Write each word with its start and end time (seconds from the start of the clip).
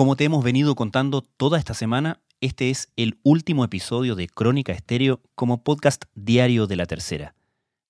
Como 0.00 0.16
te 0.16 0.24
hemos 0.24 0.42
venido 0.42 0.76
contando 0.76 1.20
toda 1.20 1.58
esta 1.58 1.74
semana, 1.74 2.22
este 2.40 2.70
es 2.70 2.90
el 2.96 3.20
último 3.22 3.66
episodio 3.66 4.14
de 4.14 4.28
Crónica 4.28 4.72
Estéreo 4.72 5.20
como 5.34 5.62
podcast 5.62 6.04
diario 6.14 6.66
de 6.66 6.76
la 6.76 6.86
tercera. 6.86 7.34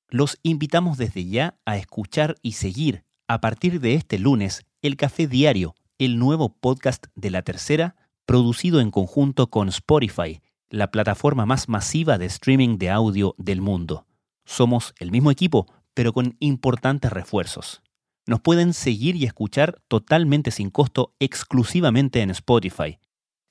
Los 0.08 0.36
invitamos 0.42 0.98
desde 0.98 1.24
ya 1.26 1.60
a 1.64 1.76
escuchar 1.76 2.34
y 2.42 2.54
seguir 2.54 3.04
a 3.28 3.40
partir 3.40 3.78
de 3.78 3.94
este 3.94 4.18
lunes 4.18 4.66
el 4.82 4.96
Café 4.96 5.28
Diario, 5.28 5.76
el 5.98 6.18
nuevo 6.18 6.48
podcast 6.48 7.06
de 7.14 7.30
la 7.30 7.42
tercera, 7.42 7.94
producido 8.26 8.80
en 8.80 8.90
conjunto 8.90 9.48
con 9.48 9.68
Spotify, 9.68 10.40
la 10.68 10.90
plataforma 10.90 11.46
más 11.46 11.68
masiva 11.68 12.18
de 12.18 12.26
streaming 12.26 12.78
de 12.78 12.90
audio 12.90 13.36
del 13.38 13.60
mundo. 13.60 14.04
Somos 14.44 14.94
el 14.98 15.12
mismo 15.12 15.30
equipo, 15.30 15.72
pero 15.94 16.12
con 16.12 16.34
importantes 16.40 17.12
refuerzos. 17.12 17.82
Nos 18.26 18.40
pueden 18.40 18.74
seguir 18.74 19.16
y 19.16 19.24
escuchar 19.24 19.80
totalmente 19.88 20.50
sin 20.50 20.70
costo 20.70 21.14
exclusivamente 21.20 22.20
en 22.20 22.30
Spotify. 22.30 22.98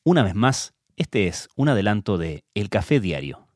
Una 0.06 0.24
vez 0.24 0.36
más, 0.36 0.74
este 0.96 1.28
es 1.28 1.50
un 1.56 1.70
adelanto 1.70 2.18
de 2.18 2.44
El 2.54 2.70
Café 2.70 3.00
Diario. 3.00 3.48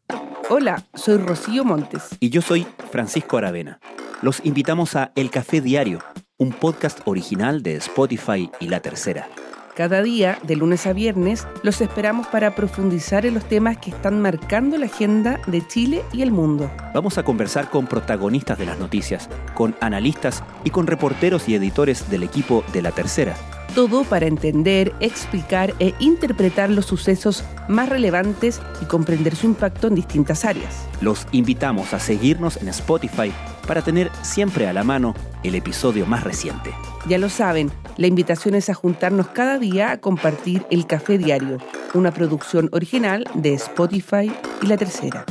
Hola, 0.49 0.83
soy 0.93 1.17
Rocío 1.17 1.63
Montes. 1.63 2.09
Y 2.19 2.29
yo 2.29 2.41
soy 2.41 2.67
Francisco 2.91 3.37
Aravena. 3.37 3.79
Los 4.21 4.43
invitamos 4.45 4.95
a 4.95 5.11
El 5.15 5.29
Café 5.29 5.61
Diario, 5.61 5.99
un 6.37 6.51
podcast 6.51 6.99
original 7.05 7.63
de 7.63 7.75
Spotify 7.75 8.49
y 8.59 8.67
La 8.67 8.81
Tercera. 8.81 9.29
Cada 9.75 10.03
día, 10.03 10.37
de 10.43 10.55
lunes 10.55 10.85
a 10.85 10.93
viernes, 10.93 11.47
los 11.63 11.81
esperamos 11.81 12.27
para 12.27 12.53
profundizar 12.53 13.25
en 13.25 13.33
los 13.33 13.43
temas 13.45 13.75
que 13.77 13.89
están 13.89 14.21
marcando 14.21 14.77
la 14.77 14.85
agenda 14.85 15.41
de 15.47 15.65
Chile 15.65 16.03
y 16.13 16.21
el 16.21 16.31
mundo. 16.31 16.69
Vamos 16.93 17.17
a 17.17 17.23
conversar 17.23 17.71
con 17.71 17.87
protagonistas 17.87 18.59
de 18.59 18.67
las 18.67 18.77
noticias, 18.77 19.29
con 19.55 19.75
analistas 19.81 20.43
y 20.63 20.69
con 20.69 20.85
reporteros 20.85 21.49
y 21.49 21.55
editores 21.55 22.07
del 22.11 22.21
equipo 22.21 22.63
de 22.71 22.83
La 22.83 22.91
Tercera. 22.91 23.35
Todo 23.73 24.03
para 24.03 24.27
entender, 24.27 24.93
explicar 24.99 25.73
e 25.79 25.95
interpretar 25.97 26.69
los 26.69 26.85
sucesos 26.85 27.43
más 27.67 27.89
relevantes 27.89 28.61
y 28.79 28.85
comprender 28.85 29.35
su 29.35 29.47
impacto 29.47 29.87
en 29.87 29.95
distintas 29.95 30.45
áreas. 30.45 30.87
Los 31.01 31.25
invitamos 31.31 31.95
a 31.95 31.99
seguirnos 31.99 32.57
en 32.57 32.67
Spotify 32.67 33.33
para 33.67 33.81
tener 33.81 34.11
siempre 34.21 34.67
a 34.67 34.73
la 34.73 34.83
mano 34.83 35.13
el 35.43 35.55
episodio 35.55 36.05
más 36.05 36.23
reciente. 36.23 36.71
Ya 37.07 37.17
lo 37.17 37.29
saben, 37.29 37.71
la 37.97 38.07
invitación 38.07 38.55
es 38.55 38.69
a 38.69 38.73
juntarnos 38.73 39.27
cada 39.27 39.59
día 39.59 39.91
a 39.91 39.97
compartir 39.99 40.65
el 40.69 40.87
Café 40.87 41.17
Diario, 41.17 41.57
una 41.93 42.11
producción 42.11 42.69
original 42.71 43.25
de 43.33 43.53
Spotify 43.53 44.31
y 44.61 44.67
La 44.67 44.77
Tercera. 44.77 45.25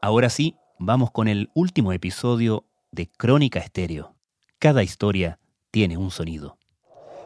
Ahora 0.00 0.30
sí, 0.30 0.56
vamos 0.78 1.10
con 1.10 1.28
el 1.28 1.50
último 1.54 1.92
episodio 1.92 2.64
de 2.92 3.08
Crónica 3.08 3.58
Estéreo. 3.58 4.14
Cada 4.58 4.82
historia 4.82 5.38
tiene 5.70 5.96
un 5.96 6.10
sonido. 6.10 6.55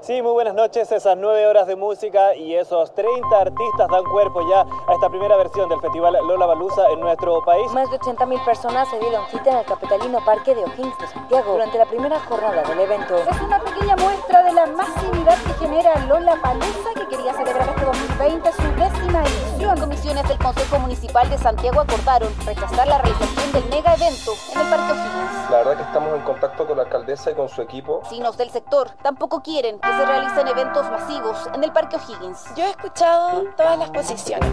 Sí, 0.03 0.23
muy 0.23 0.33
buenas 0.33 0.55
noches. 0.55 0.91
Esas 0.93 1.15
nueve 1.19 1.47
horas 1.47 1.67
de 1.67 1.77
música 1.77 2.35
y 2.35 2.55
esos 2.55 2.95
30 2.95 3.39
artistas 3.39 3.87
dan 3.91 4.03
cuerpo 4.05 4.41
ya 4.49 4.61
a 4.63 4.95
esta 4.95 5.11
primera 5.11 5.37
versión 5.37 5.69
del 5.69 5.79
Festival 5.79 6.15
Lola 6.27 6.47
Balusa 6.47 6.89
en 6.91 7.01
nuestro 7.01 7.45
país. 7.45 7.71
Más 7.73 7.91
de 7.91 7.99
80.000 7.99 8.43
personas 8.43 8.89
se 8.89 8.99
dieron 8.99 9.23
cita 9.31 9.51
en 9.51 9.57
el 9.59 9.65
capitalino 9.67 10.25
Parque 10.25 10.55
de 10.55 10.65
O'Higgins 10.65 10.99
de 10.99 11.07
Santiago 11.07 11.53
durante 11.53 11.77
la 11.77 11.85
primera 11.85 12.19
jornada 12.21 12.63
del 12.63 12.81
evento. 12.81 13.19
Es 13.19 13.41
una 13.43 13.61
pequeña 13.61 13.95
muestra 13.97 14.43
de 14.43 14.53
la 14.55 14.67
masividad 14.69 15.37
que 15.37 15.53
genera 15.67 15.95
Lola 16.07 16.35
Balusa 16.43 16.95
que 16.95 17.07
quería 17.07 17.35
celebrar 17.35 17.69
este 17.69 17.85
2020 17.85 18.53
su 18.53 18.63
décima 18.63 19.23
edición. 19.23 19.81
Comisiones 19.81 20.27
del 20.27 20.39
Consejo 20.39 20.79
Municipal 20.79 21.29
de 21.29 21.37
Santiago 21.37 21.81
acordaron 21.81 22.33
rechazar 22.47 22.89
la 22.89 22.97
realización 23.03 23.53
del 23.53 23.65
mega 23.69 23.95
evento 23.97 24.33
en 24.55 24.61
el 24.61 24.67
Parque 24.67 24.93
O'Higgins. 24.93 25.51
La 25.51 25.59
verdad 25.59 25.77
que 25.77 25.83
estamos 25.83 26.15
en 26.15 26.23
contacto 26.23 26.67
con 26.67 26.79
la 26.79 26.85
alcaldesa 26.85 27.31
y 27.33 27.35
con 27.35 27.51
su 27.51 27.61
equipo. 27.61 28.01
Vecinos 28.01 28.39
del 28.39 28.49
sector 28.49 28.91
tampoco 29.03 29.43
quieren 29.43 29.79
que 29.79 29.90
se 29.97 30.07
realicen 30.07 30.49
eventos 30.49 30.91
masivos 30.91 31.49
en 31.55 31.65
el 31.65 31.73
Parque 31.73 31.97
O'Higgins. 31.97 32.45
Yo 32.57 32.65
he 32.65 32.71
escuchado 32.71 33.45
todas 33.57 33.79
las 33.79 33.91
posiciones. 33.91 34.49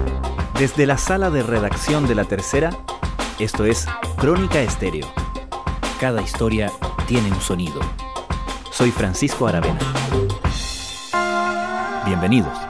Desde 0.57 0.85
la 0.85 0.97
sala 0.97 1.29
de 1.29 1.43
redacción 1.43 2.07
de 2.07 2.15
La 2.15 2.25
Tercera, 2.25 2.71
esto 3.39 3.65
es 3.65 3.85
Crónica 4.17 4.59
Estéreo. 4.59 5.07
Cada 5.99 6.21
historia 6.21 6.71
tiene 7.07 7.31
un 7.31 7.41
sonido. 7.41 7.79
Soy 8.71 8.91
Francisco 8.91 9.47
Aravena. 9.47 9.79
Bienvenidos. 12.05 12.66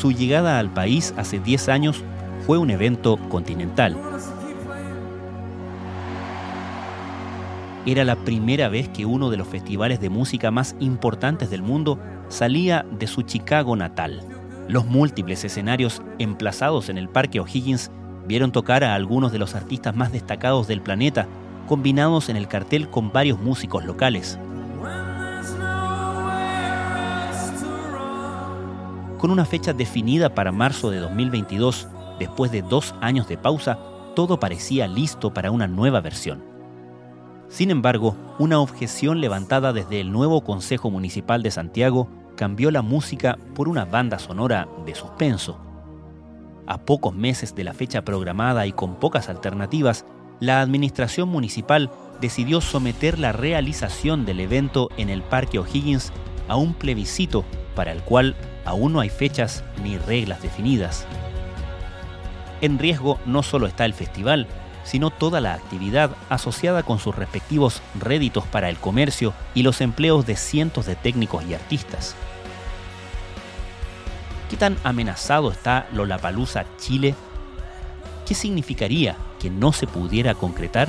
Su 0.00 0.12
llegada 0.12 0.58
al 0.58 0.70
país 0.70 1.12
hace 1.18 1.40
10 1.40 1.68
años 1.68 2.02
fue 2.46 2.56
un 2.56 2.70
evento 2.70 3.18
continental. 3.28 3.98
Era 7.84 8.04
la 8.04 8.16
primera 8.16 8.70
vez 8.70 8.88
que 8.88 9.04
uno 9.04 9.28
de 9.28 9.36
los 9.36 9.46
festivales 9.46 10.00
de 10.00 10.08
música 10.08 10.50
más 10.50 10.74
importantes 10.80 11.50
del 11.50 11.60
mundo 11.60 11.98
salía 12.30 12.86
de 12.98 13.06
su 13.06 13.20
Chicago 13.20 13.76
natal. 13.76 14.22
Los 14.68 14.86
múltiples 14.86 15.44
escenarios 15.44 16.00
emplazados 16.18 16.88
en 16.88 16.96
el 16.96 17.10
Parque 17.10 17.38
O'Higgins 17.38 17.90
vieron 18.26 18.52
tocar 18.52 18.84
a 18.84 18.94
algunos 18.94 19.32
de 19.32 19.38
los 19.38 19.54
artistas 19.54 19.94
más 19.94 20.12
destacados 20.12 20.66
del 20.66 20.80
planeta, 20.80 21.26
combinados 21.68 22.30
en 22.30 22.36
el 22.36 22.48
cartel 22.48 22.88
con 22.88 23.12
varios 23.12 23.38
músicos 23.38 23.84
locales. 23.84 24.38
Con 29.20 29.30
una 29.30 29.44
fecha 29.44 29.74
definida 29.74 30.34
para 30.34 30.50
marzo 30.50 30.90
de 30.90 30.98
2022, 30.98 31.88
después 32.18 32.50
de 32.50 32.62
dos 32.62 32.94
años 33.02 33.28
de 33.28 33.36
pausa, 33.36 33.78
todo 34.16 34.40
parecía 34.40 34.88
listo 34.88 35.34
para 35.34 35.50
una 35.50 35.66
nueva 35.66 36.00
versión. 36.00 36.42
Sin 37.50 37.70
embargo, 37.70 38.16
una 38.38 38.60
objeción 38.60 39.20
levantada 39.20 39.74
desde 39.74 40.00
el 40.00 40.10
nuevo 40.10 40.40
Consejo 40.42 40.90
Municipal 40.90 41.42
de 41.42 41.50
Santiago 41.50 42.08
cambió 42.34 42.70
la 42.70 42.80
música 42.80 43.36
por 43.54 43.68
una 43.68 43.84
banda 43.84 44.18
sonora 44.18 44.68
de 44.86 44.94
suspenso. 44.94 45.60
A 46.66 46.78
pocos 46.78 47.14
meses 47.14 47.54
de 47.54 47.64
la 47.64 47.74
fecha 47.74 48.02
programada 48.06 48.66
y 48.66 48.72
con 48.72 48.94
pocas 48.94 49.28
alternativas, 49.28 50.06
la 50.40 50.62
administración 50.62 51.28
municipal 51.28 51.90
decidió 52.22 52.62
someter 52.62 53.18
la 53.18 53.32
realización 53.32 54.24
del 54.24 54.40
evento 54.40 54.88
en 54.96 55.10
el 55.10 55.20
Parque 55.20 55.58
O'Higgins 55.58 56.10
a 56.50 56.56
un 56.56 56.74
plebiscito 56.74 57.44
para 57.76 57.92
el 57.92 58.02
cual 58.02 58.34
aún 58.64 58.92
no 58.92 59.00
hay 59.00 59.08
fechas 59.08 59.62
ni 59.82 59.96
reglas 59.96 60.42
definidas. 60.42 61.06
En 62.60 62.78
riesgo 62.78 63.20
no 63.24 63.44
solo 63.44 63.68
está 63.68 63.84
el 63.84 63.94
festival, 63.94 64.48
sino 64.82 65.10
toda 65.10 65.40
la 65.40 65.54
actividad 65.54 66.10
asociada 66.28 66.82
con 66.82 66.98
sus 66.98 67.14
respectivos 67.14 67.80
réditos 67.98 68.44
para 68.46 68.68
el 68.68 68.78
comercio 68.78 69.32
y 69.54 69.62
los 69.62 69.80
empleos 69.80 70.26
de 70.26 70.36
cientos 70.36 70.86
de 70.86 70.96
técnicos 70.96 71.44
y 71.46 71.54
artistas. 71.54 72.16
¿Qué 74.50 74.56
tan 74.56 74.76
amenazado 74.82 75.52
está 75.52 75.86
Lollapalooza 75.92 76.64
Chile? 76.78 77.14
¿Qué 78.26 78.34
significaría 78.34 79.16
que 79.38 79.50
no 79.50 79.72
se 79.72 79.86
pudiera 79.86 80.34
concretar? 80.34 80.88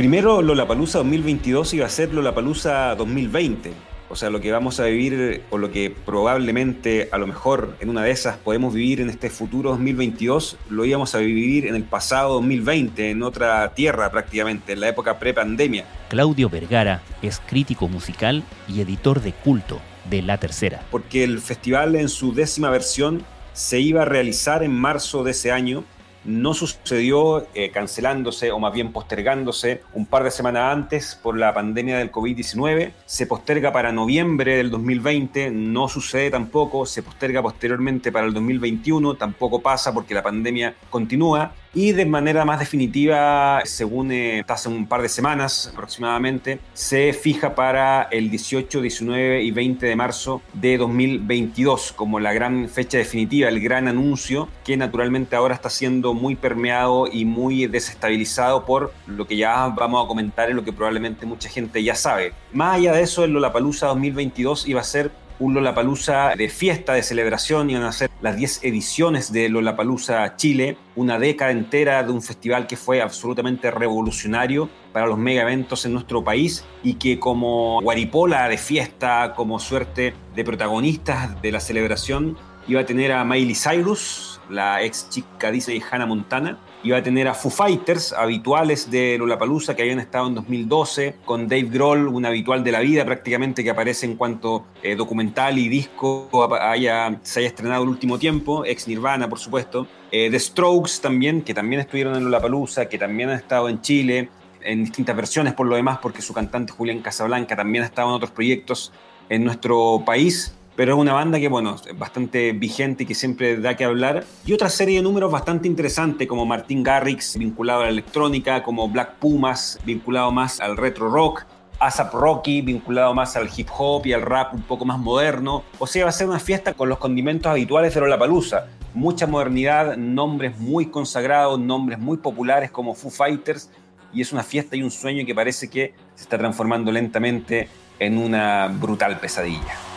Primero, 0.00 0.40
Lollapalooza 0.40 1.00
2022 1.00 1.74
iba 1.74 1.84
a 1.84 1.90
ser 1.90 2.14
Lollapalooza 2.14 2.94
2020. 2.94 3.70
O 4.08 4.16
sea, 4.16 4.30
lo 4.30 4.40
que 4.40 4.50
vamos 4.50 4.80
a 4.80 4.86
vivir 4.86 5.42
o 5.50 5.58
lo 5.58 5.70
que 5.70 5.90
probablemente 5.90 7.10
a 7.12 7.18
lo 7.18 7.26
mejor 7.26 7.76
en 7.80 7.90
una 7.90 8.02
de 8.02 8.10
esas 8.10 8.38
podemos 8.38 8.72
vivir 8.72 9.02
en 9.02 9.10
este 9.10 9.28
futuro 9.28 9.72
2022, 9.72 10.56
lo 10.70 10.86
íbamos 10.86 11.14
a 11.14 11.18
vivir 11.18 11.66
en 11.66 11.74
el 11.74 11.84
pasado 11.84 12.32
2020, 12.36 13.10
en 13.10 13.22
otra 13.22 13.74
tierra 13.74 14.10
prácticamente, 14.10 14.72
en 14.72 14.80
la 14.80 14.88
época 14.88 15.18
pre-pandemia. 15.18 15.84
Claudio 16.08 16.48
Vergara 16.48 17.02
es 17.20 17.38
crítico 17.46 17.86
musical 17.86 18.42
y 18.68 18.80
editor 18.80 19.20
de 19.20 19.34
culto 19.34 19.82
de 20.08 20.22
La 20.22 20.38
Tercera. 20.38 20.80
Porque 20.90 21.24
el 21.24 21.40
festival 21.40 21.94
en 21.94 22.08
su 22.08 22.32
décima 22.32 22.70
versión 22.70 23.22
se 23.52 23.80
iba 23.80 24.00
a 24.00 24.06
realizar 24.06 24.62
en 24.62 24.72
marzo 24.72 25.24
de 25.24 25.32
ese 25.32 25.52
año 25.52 25.84
no 26.24 26.54
sucedió 26.54 27.46
eh, 27.54 27.70
cancelándose 27.70 28.50
o 28.50 28.58
más 28.58 28.72
bien 28.72 28.92
postergándose 28.92 29.82
un 29.94 30.06
par 30.06 30.24
de 30.24 30.30
semanas 30.30 30.72
antes 30.72 31.18
por 31.20 31.38
la 31.38 31.54
pandemia 31.54 31.98
del 31.98 32.12
COVID-19. 32.12 32.92
Se 33.06 33.26
posterga 33.26 33.72
para 33.72 33.92
noviembre 33.92 34.56
del 34.56 34.70
2020, 34.70 35.50
no 35.50 35.88
sucede 35.88 36.30
tampoco. 36.30 36.86
Se 36.86 37.02
posterga 37.02 37.42
posteriormente 37.42 38.12
para 38.12 38.26
el 38.26 38.34
2021, 38.34 39.14
tampoco 39.14 39.60
pasa 39.60 39.94
porque 39.94 40.14
la 40.14 40.22
pandemia 40.22 40.74
continúa. 40.90 41.52
Y 41.74 41.92
de 41.92 42.04
manera 42.04 42.44
más 42.44 42.58
definitiva, 42.58 43.60
según 43.64 44.10
eh, 44.12 44.44
hace 44.48 44.68
un 44.68 44.86
par 44.86 45.02
de 45.02 45.08
semanas 45.08 45.70
aproximadamente, 45.72 46.58
se 46.74 47.12
fija 47.12 47.54
para 47.54 48.02
el 48.10 48.30
18, 48.30 48.80
19 48.80 49.42
y 49.42 49.50
20 49.50 49.86
de 49.86 49.96
marzo 49.96 50.42
de 50.52 50.78
2022 50.78 51.92
como 51.92 52.18
la 52.18 52.32
gran 52.32 52.68
fecha 52.68 52.98
definitiva, 52.98 53.48
el 53.48 53.60
gran 53.60 53.88
anuncio 53.88 54.48
que 54.64 54.76
naturalmente 54.76 55.36
ahora 55.36 55.54
está 55.54 55.70
siendo 55.70 56.14
muy 56.14 56.34
permeado 56.34 57.06
y 57.10 57.24
muy 57.24 57.66
desestabilizado 57.66 58.64
por 58.64 58.92
lo 59.06 59.26
que 59.26 59.36
ya 59.36 59.68
vamos 59.68 60.04
a 60.04 60.08
comentar 60.08 60.50
y 60.50 60.54
lo 60.54 60.64
que 60.64 60.72
probablemente 60.72 61.26
mucha 61.26 61.48
gente 61.48 61.82
ya 61.82 61.94
sabe. 61.94 62.32
Más 62.52 62.76
allá 62.76 62.92
de 62.92 63.02
eso, 63.02 63.24
el 63.24 63.32
Lollapalooza 63.32 63.86
2022 63.88 64.66
iba 64.68 64.80
a 64.80 64.84
ser 64.84 65.12
un 65.40 65.54
Lollapalooza 65.54 66.34
de 66.36 66.48
fiesta, 66.50 66.92
de 66.92 67.02
celebración, 67.02 67.70
iban 67.70 67.82
a 67.82 67.92
ser 67.92 68.10
las 68.20 68.36
10 68.36 68.62
ediciones 68.62 69.32
de 69.32 69.48
Lollapalooza 69.48 70.36
Chile, 70.36 70.76
una 70.94 71.18
década 71.18 71.50
entera 71.50 72.02
de 72.02 72.12
un 72.12 72.22
festival 72.22 72.66
que 72.66 72.76
fue 72.76 73.00
absolutamente 73.00 73.70
revolucionario 73.70 74.68
para 74.92 75.06
los 75.06 75.18
mega 75.18 75.42
eventos 75.42 75.86
en 75.86 75.94
nuestro 75.94 76.22
país 76.22 76.64
y 76.84 76.94
que 76.94 77.18
como 77.18 77.80
guaripola 77.80 78.48
de 78.48 78.58
fiesta, 78.58 79.32
como 79.34 79.58
suerte 79.58 80.14
de 80.36 80.44
protagonistas 80.44 81.40
de 81.40 81.52
la 81.52 81.60
celebración, 81.60 82.36
iba 82.68 82.82
a 82.82 82.86
tener 82.86 83.10
a 83.12 83.24
Miley 83.24 83.54
Cyrus, 83.54 84.40
la 84.50 84.82
ex 84.82 85.08
chica 85.08 85.50
Disney 85.50 85.82
Hannah 85.90 86.06
Montana, 86.06 86.58
Iba 86.82 86.96
a 86.96 87.02
tener 87.02 87.28
a 87.28 87.34
Foo 87.34 87.50
Fighters, 87.50 88.14
habituales 88.14 88.90
de 88.90 89.18
Lollapalooza, 89.18 89.76
que 89.76 89.82
habían 89.82 89.98
estado 89.98 90.28
en 90.28 90.34
2012, 90.36 91.16
con 91.26 91.46
Dave 91.46 91.68
Grohl, 91.70 92.08
un 92.08 92.24
habitual 92.24 92.64
de 92.64 92.72
la 92.72 92.80
vida 92.80 93.04
prácticamente 93.04 93.62
que 93.62 93.68
aparece 93.68 94.06
en 94.06 94.16
cuanto 94.16 94.64
eh, 94.82 94.96
documental 94.96 95.58
y 95.58 95.68
disco 95.68 96.30
haya, 96.58 97.20
se 97.22 97.40
haya 97.40 97.48
estrenado 97.48 97.82
el 97.82 97.90
último 97.90 98.18
tiempo, 98.18 98.64
ex 98.64 98.88
Nirvana, 98.88 99.28
por 99.28 99.38
supuesto. 99.38 99.86
Eh, 100.10 100.30
The 100.30 100.40
Strokes 100.40 101.02
también, 101.02 101.42
que 101.42 101.52
también 101.52 101.82
estuvieron 101.82 102.16
en 102.16 102.24
Lollapalooza, 102.24 102.88
que 102.88 102.96
también 102.96 103.28
han 103.28 103.36
estado 103.36 103.68
en 103.68 103.82
Chile, 103.82 104.30
en 104.62 104.82
distintas 104.82 105.14
versiones 105.14 105.52
por 105.52 105.66
lo 105.66 105.76
demás, 105.76 105.98
porque 106.00 106.22
su 106.22 106.32
cantante 106.32 106.72
Julián 106.72 107.00
Casablanca 107.00 107.56
también 107.56 107.84
ha 107.84 107.88
estado 107.88 108.08
en 108.08 108.14
otros 108.14 108.30
proyectos 108.30 108.90
en 109.28 109.44
nuestro 109.44 110.02
país 110.06 110.54
pero 110.80 110.94
es 110.94 110.98
una 110.98 111.12
banda 111.12 111.38
que, 111.38 111.48
bueno, 111.48 111.74
es 111.74 111.98
bastante 111.98 112.52
vigente 112.52 113.02
y 113.02 113.06
que 113.06 113.14
siempre 113.14 113.58
da 113.58 113.76
que 113.76 113.84
hablar. 113.84 114.24
Y 114.46 114.54
otra 114.54 114.70
serie 114.70 114.96
de 114.96 115.02
números 115.02 115.30
bastante 115.30 115.68
interesante, 115.68 116.26
como 116.26 116.46
Martin 116.46 116.82
Garrix, 116.82 117.36
vinculado 117.36 117.82
a 117.82 117.84
la 117.84 117.90
electrónica, 117.90 118.62
como 118.62 118.88
Black 118.88 119.16
Pumas, 119.16 119.78
vinculado 119.84 120.32
más 120.32 120.58
al 120.58 120.78
retro 120.78 121.10
rock, 121.10 121.44
ASAP 121.78 122.14
Rocky, 122.14 122.62
vinculado 122.62 123.12
más 123.12 123.36
al 123.36 123.50
hip 123.54 123.68
hop 123.76 124.06
y 124.06 124.14
al 124.14 124.22
rap 124.22 124.54
un 124.54 124.62
poco 124.62 124.86
más 124.86 124.98
moderno. 124.98 125.64
O 125.78 125.86
sea, 125.86 126.04
va 126.04 126.08
a 126.08 126.12
ser 126.12 126.26
una 126.26 126.40
fiesta 126.40 126.72
con 126.72 126.88
los 126.88 126.96
condimentos 126.96 127.50
habituales 127.50 127.92
de 127.92 128.00
Lollapalooza. 128.00 128.64
Mucha 128.94 129.26
modernidad, 129.26 129.98
nombres 129.98 130.58
muy 130.58 130.86
consagrados, 130.86 131.60
nombres 131.60 131.98
muy 131.98 132.16
populares 132.16 132.70
como 132.70 132.94
Foo 132.94 133.10
Fighters. 133.10 133.68
Y 134.14 134.22
es 134.22 134.32
una 134.32 134.42
fiesta 134.42 134.76
y 134.76 134.82
un 134.82 134.90
sueño 134.90 135.26
que 135.26 135.34
parece 135.34 135.68
que 135.68 135.92
se 136.14 136.22
está 136.22 136.38
transformando 136.38 136.90
lentamente 136.90 137.68
en 137.98 138.16
una 138.16 138.68
brutal 138.68 139.20
pesadilla 139.20 139.89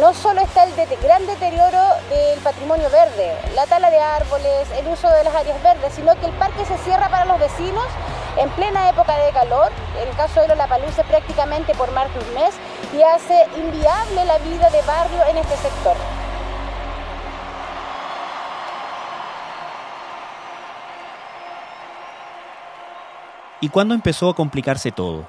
no 0.00 0.12
solo 0.12 0.42
está 0.42 0.64
el 0.64 0.72
gran 1.02 1.26
deterioro 1.26 1.80
del 2.10 2.38
patrimonio 2.40 2.90
verde, 2.90 3.34
la 3.54 3.66
tala 3.66 3.90
de 3.90 3.98
árboles, 3.98 4.70
el 4.78 4.86
uso 4.88 5.08
de 5.08 5.24
las 5.24 5.34
áreas 5.34 5.62
verdes, 5.62 5.94
sino 5.94 6.14
que 6.20 6.26
el 6.26 6.32
parque 6.32 6.64
se 6.66 6.76
cierra 6.78 7.08
para 7.08 7.24
los 7.24 7.38
vecinos 7.38 7.86
en 8.36 8.50
plena 8.50 8.90
época 8.90 9.16
de 9.16 9.32
calor, 9.32 9.72
en 10.00 10.08
el 10.08 10.16
caso 10.16 10.40
de 10.40 10.48
Lollapalooza 10.48 11.02
prácticamente 11.04 11.74
por 11.74 11.90
más 11.92 12.12
de 12.12 12.20
un 12.20 12.34
mes, 12.34 12.54
y 12.92 13.02
hace 13.02 13.46
inviable 13.56 14.24
la 14.26 14.38
vida 14.38 14.68
de 14.68 14.82
barrio 14.82 15.24
en 15.28 15.38
este 15.38 15.56
sector. 15.56 15.96
¿Y 23.60 23.70
cuándo 23.70 23.94
empezó 23.94 24.28
a 24.28 24.34
complicarse 24.34 24.92
todo? 24.92 25.24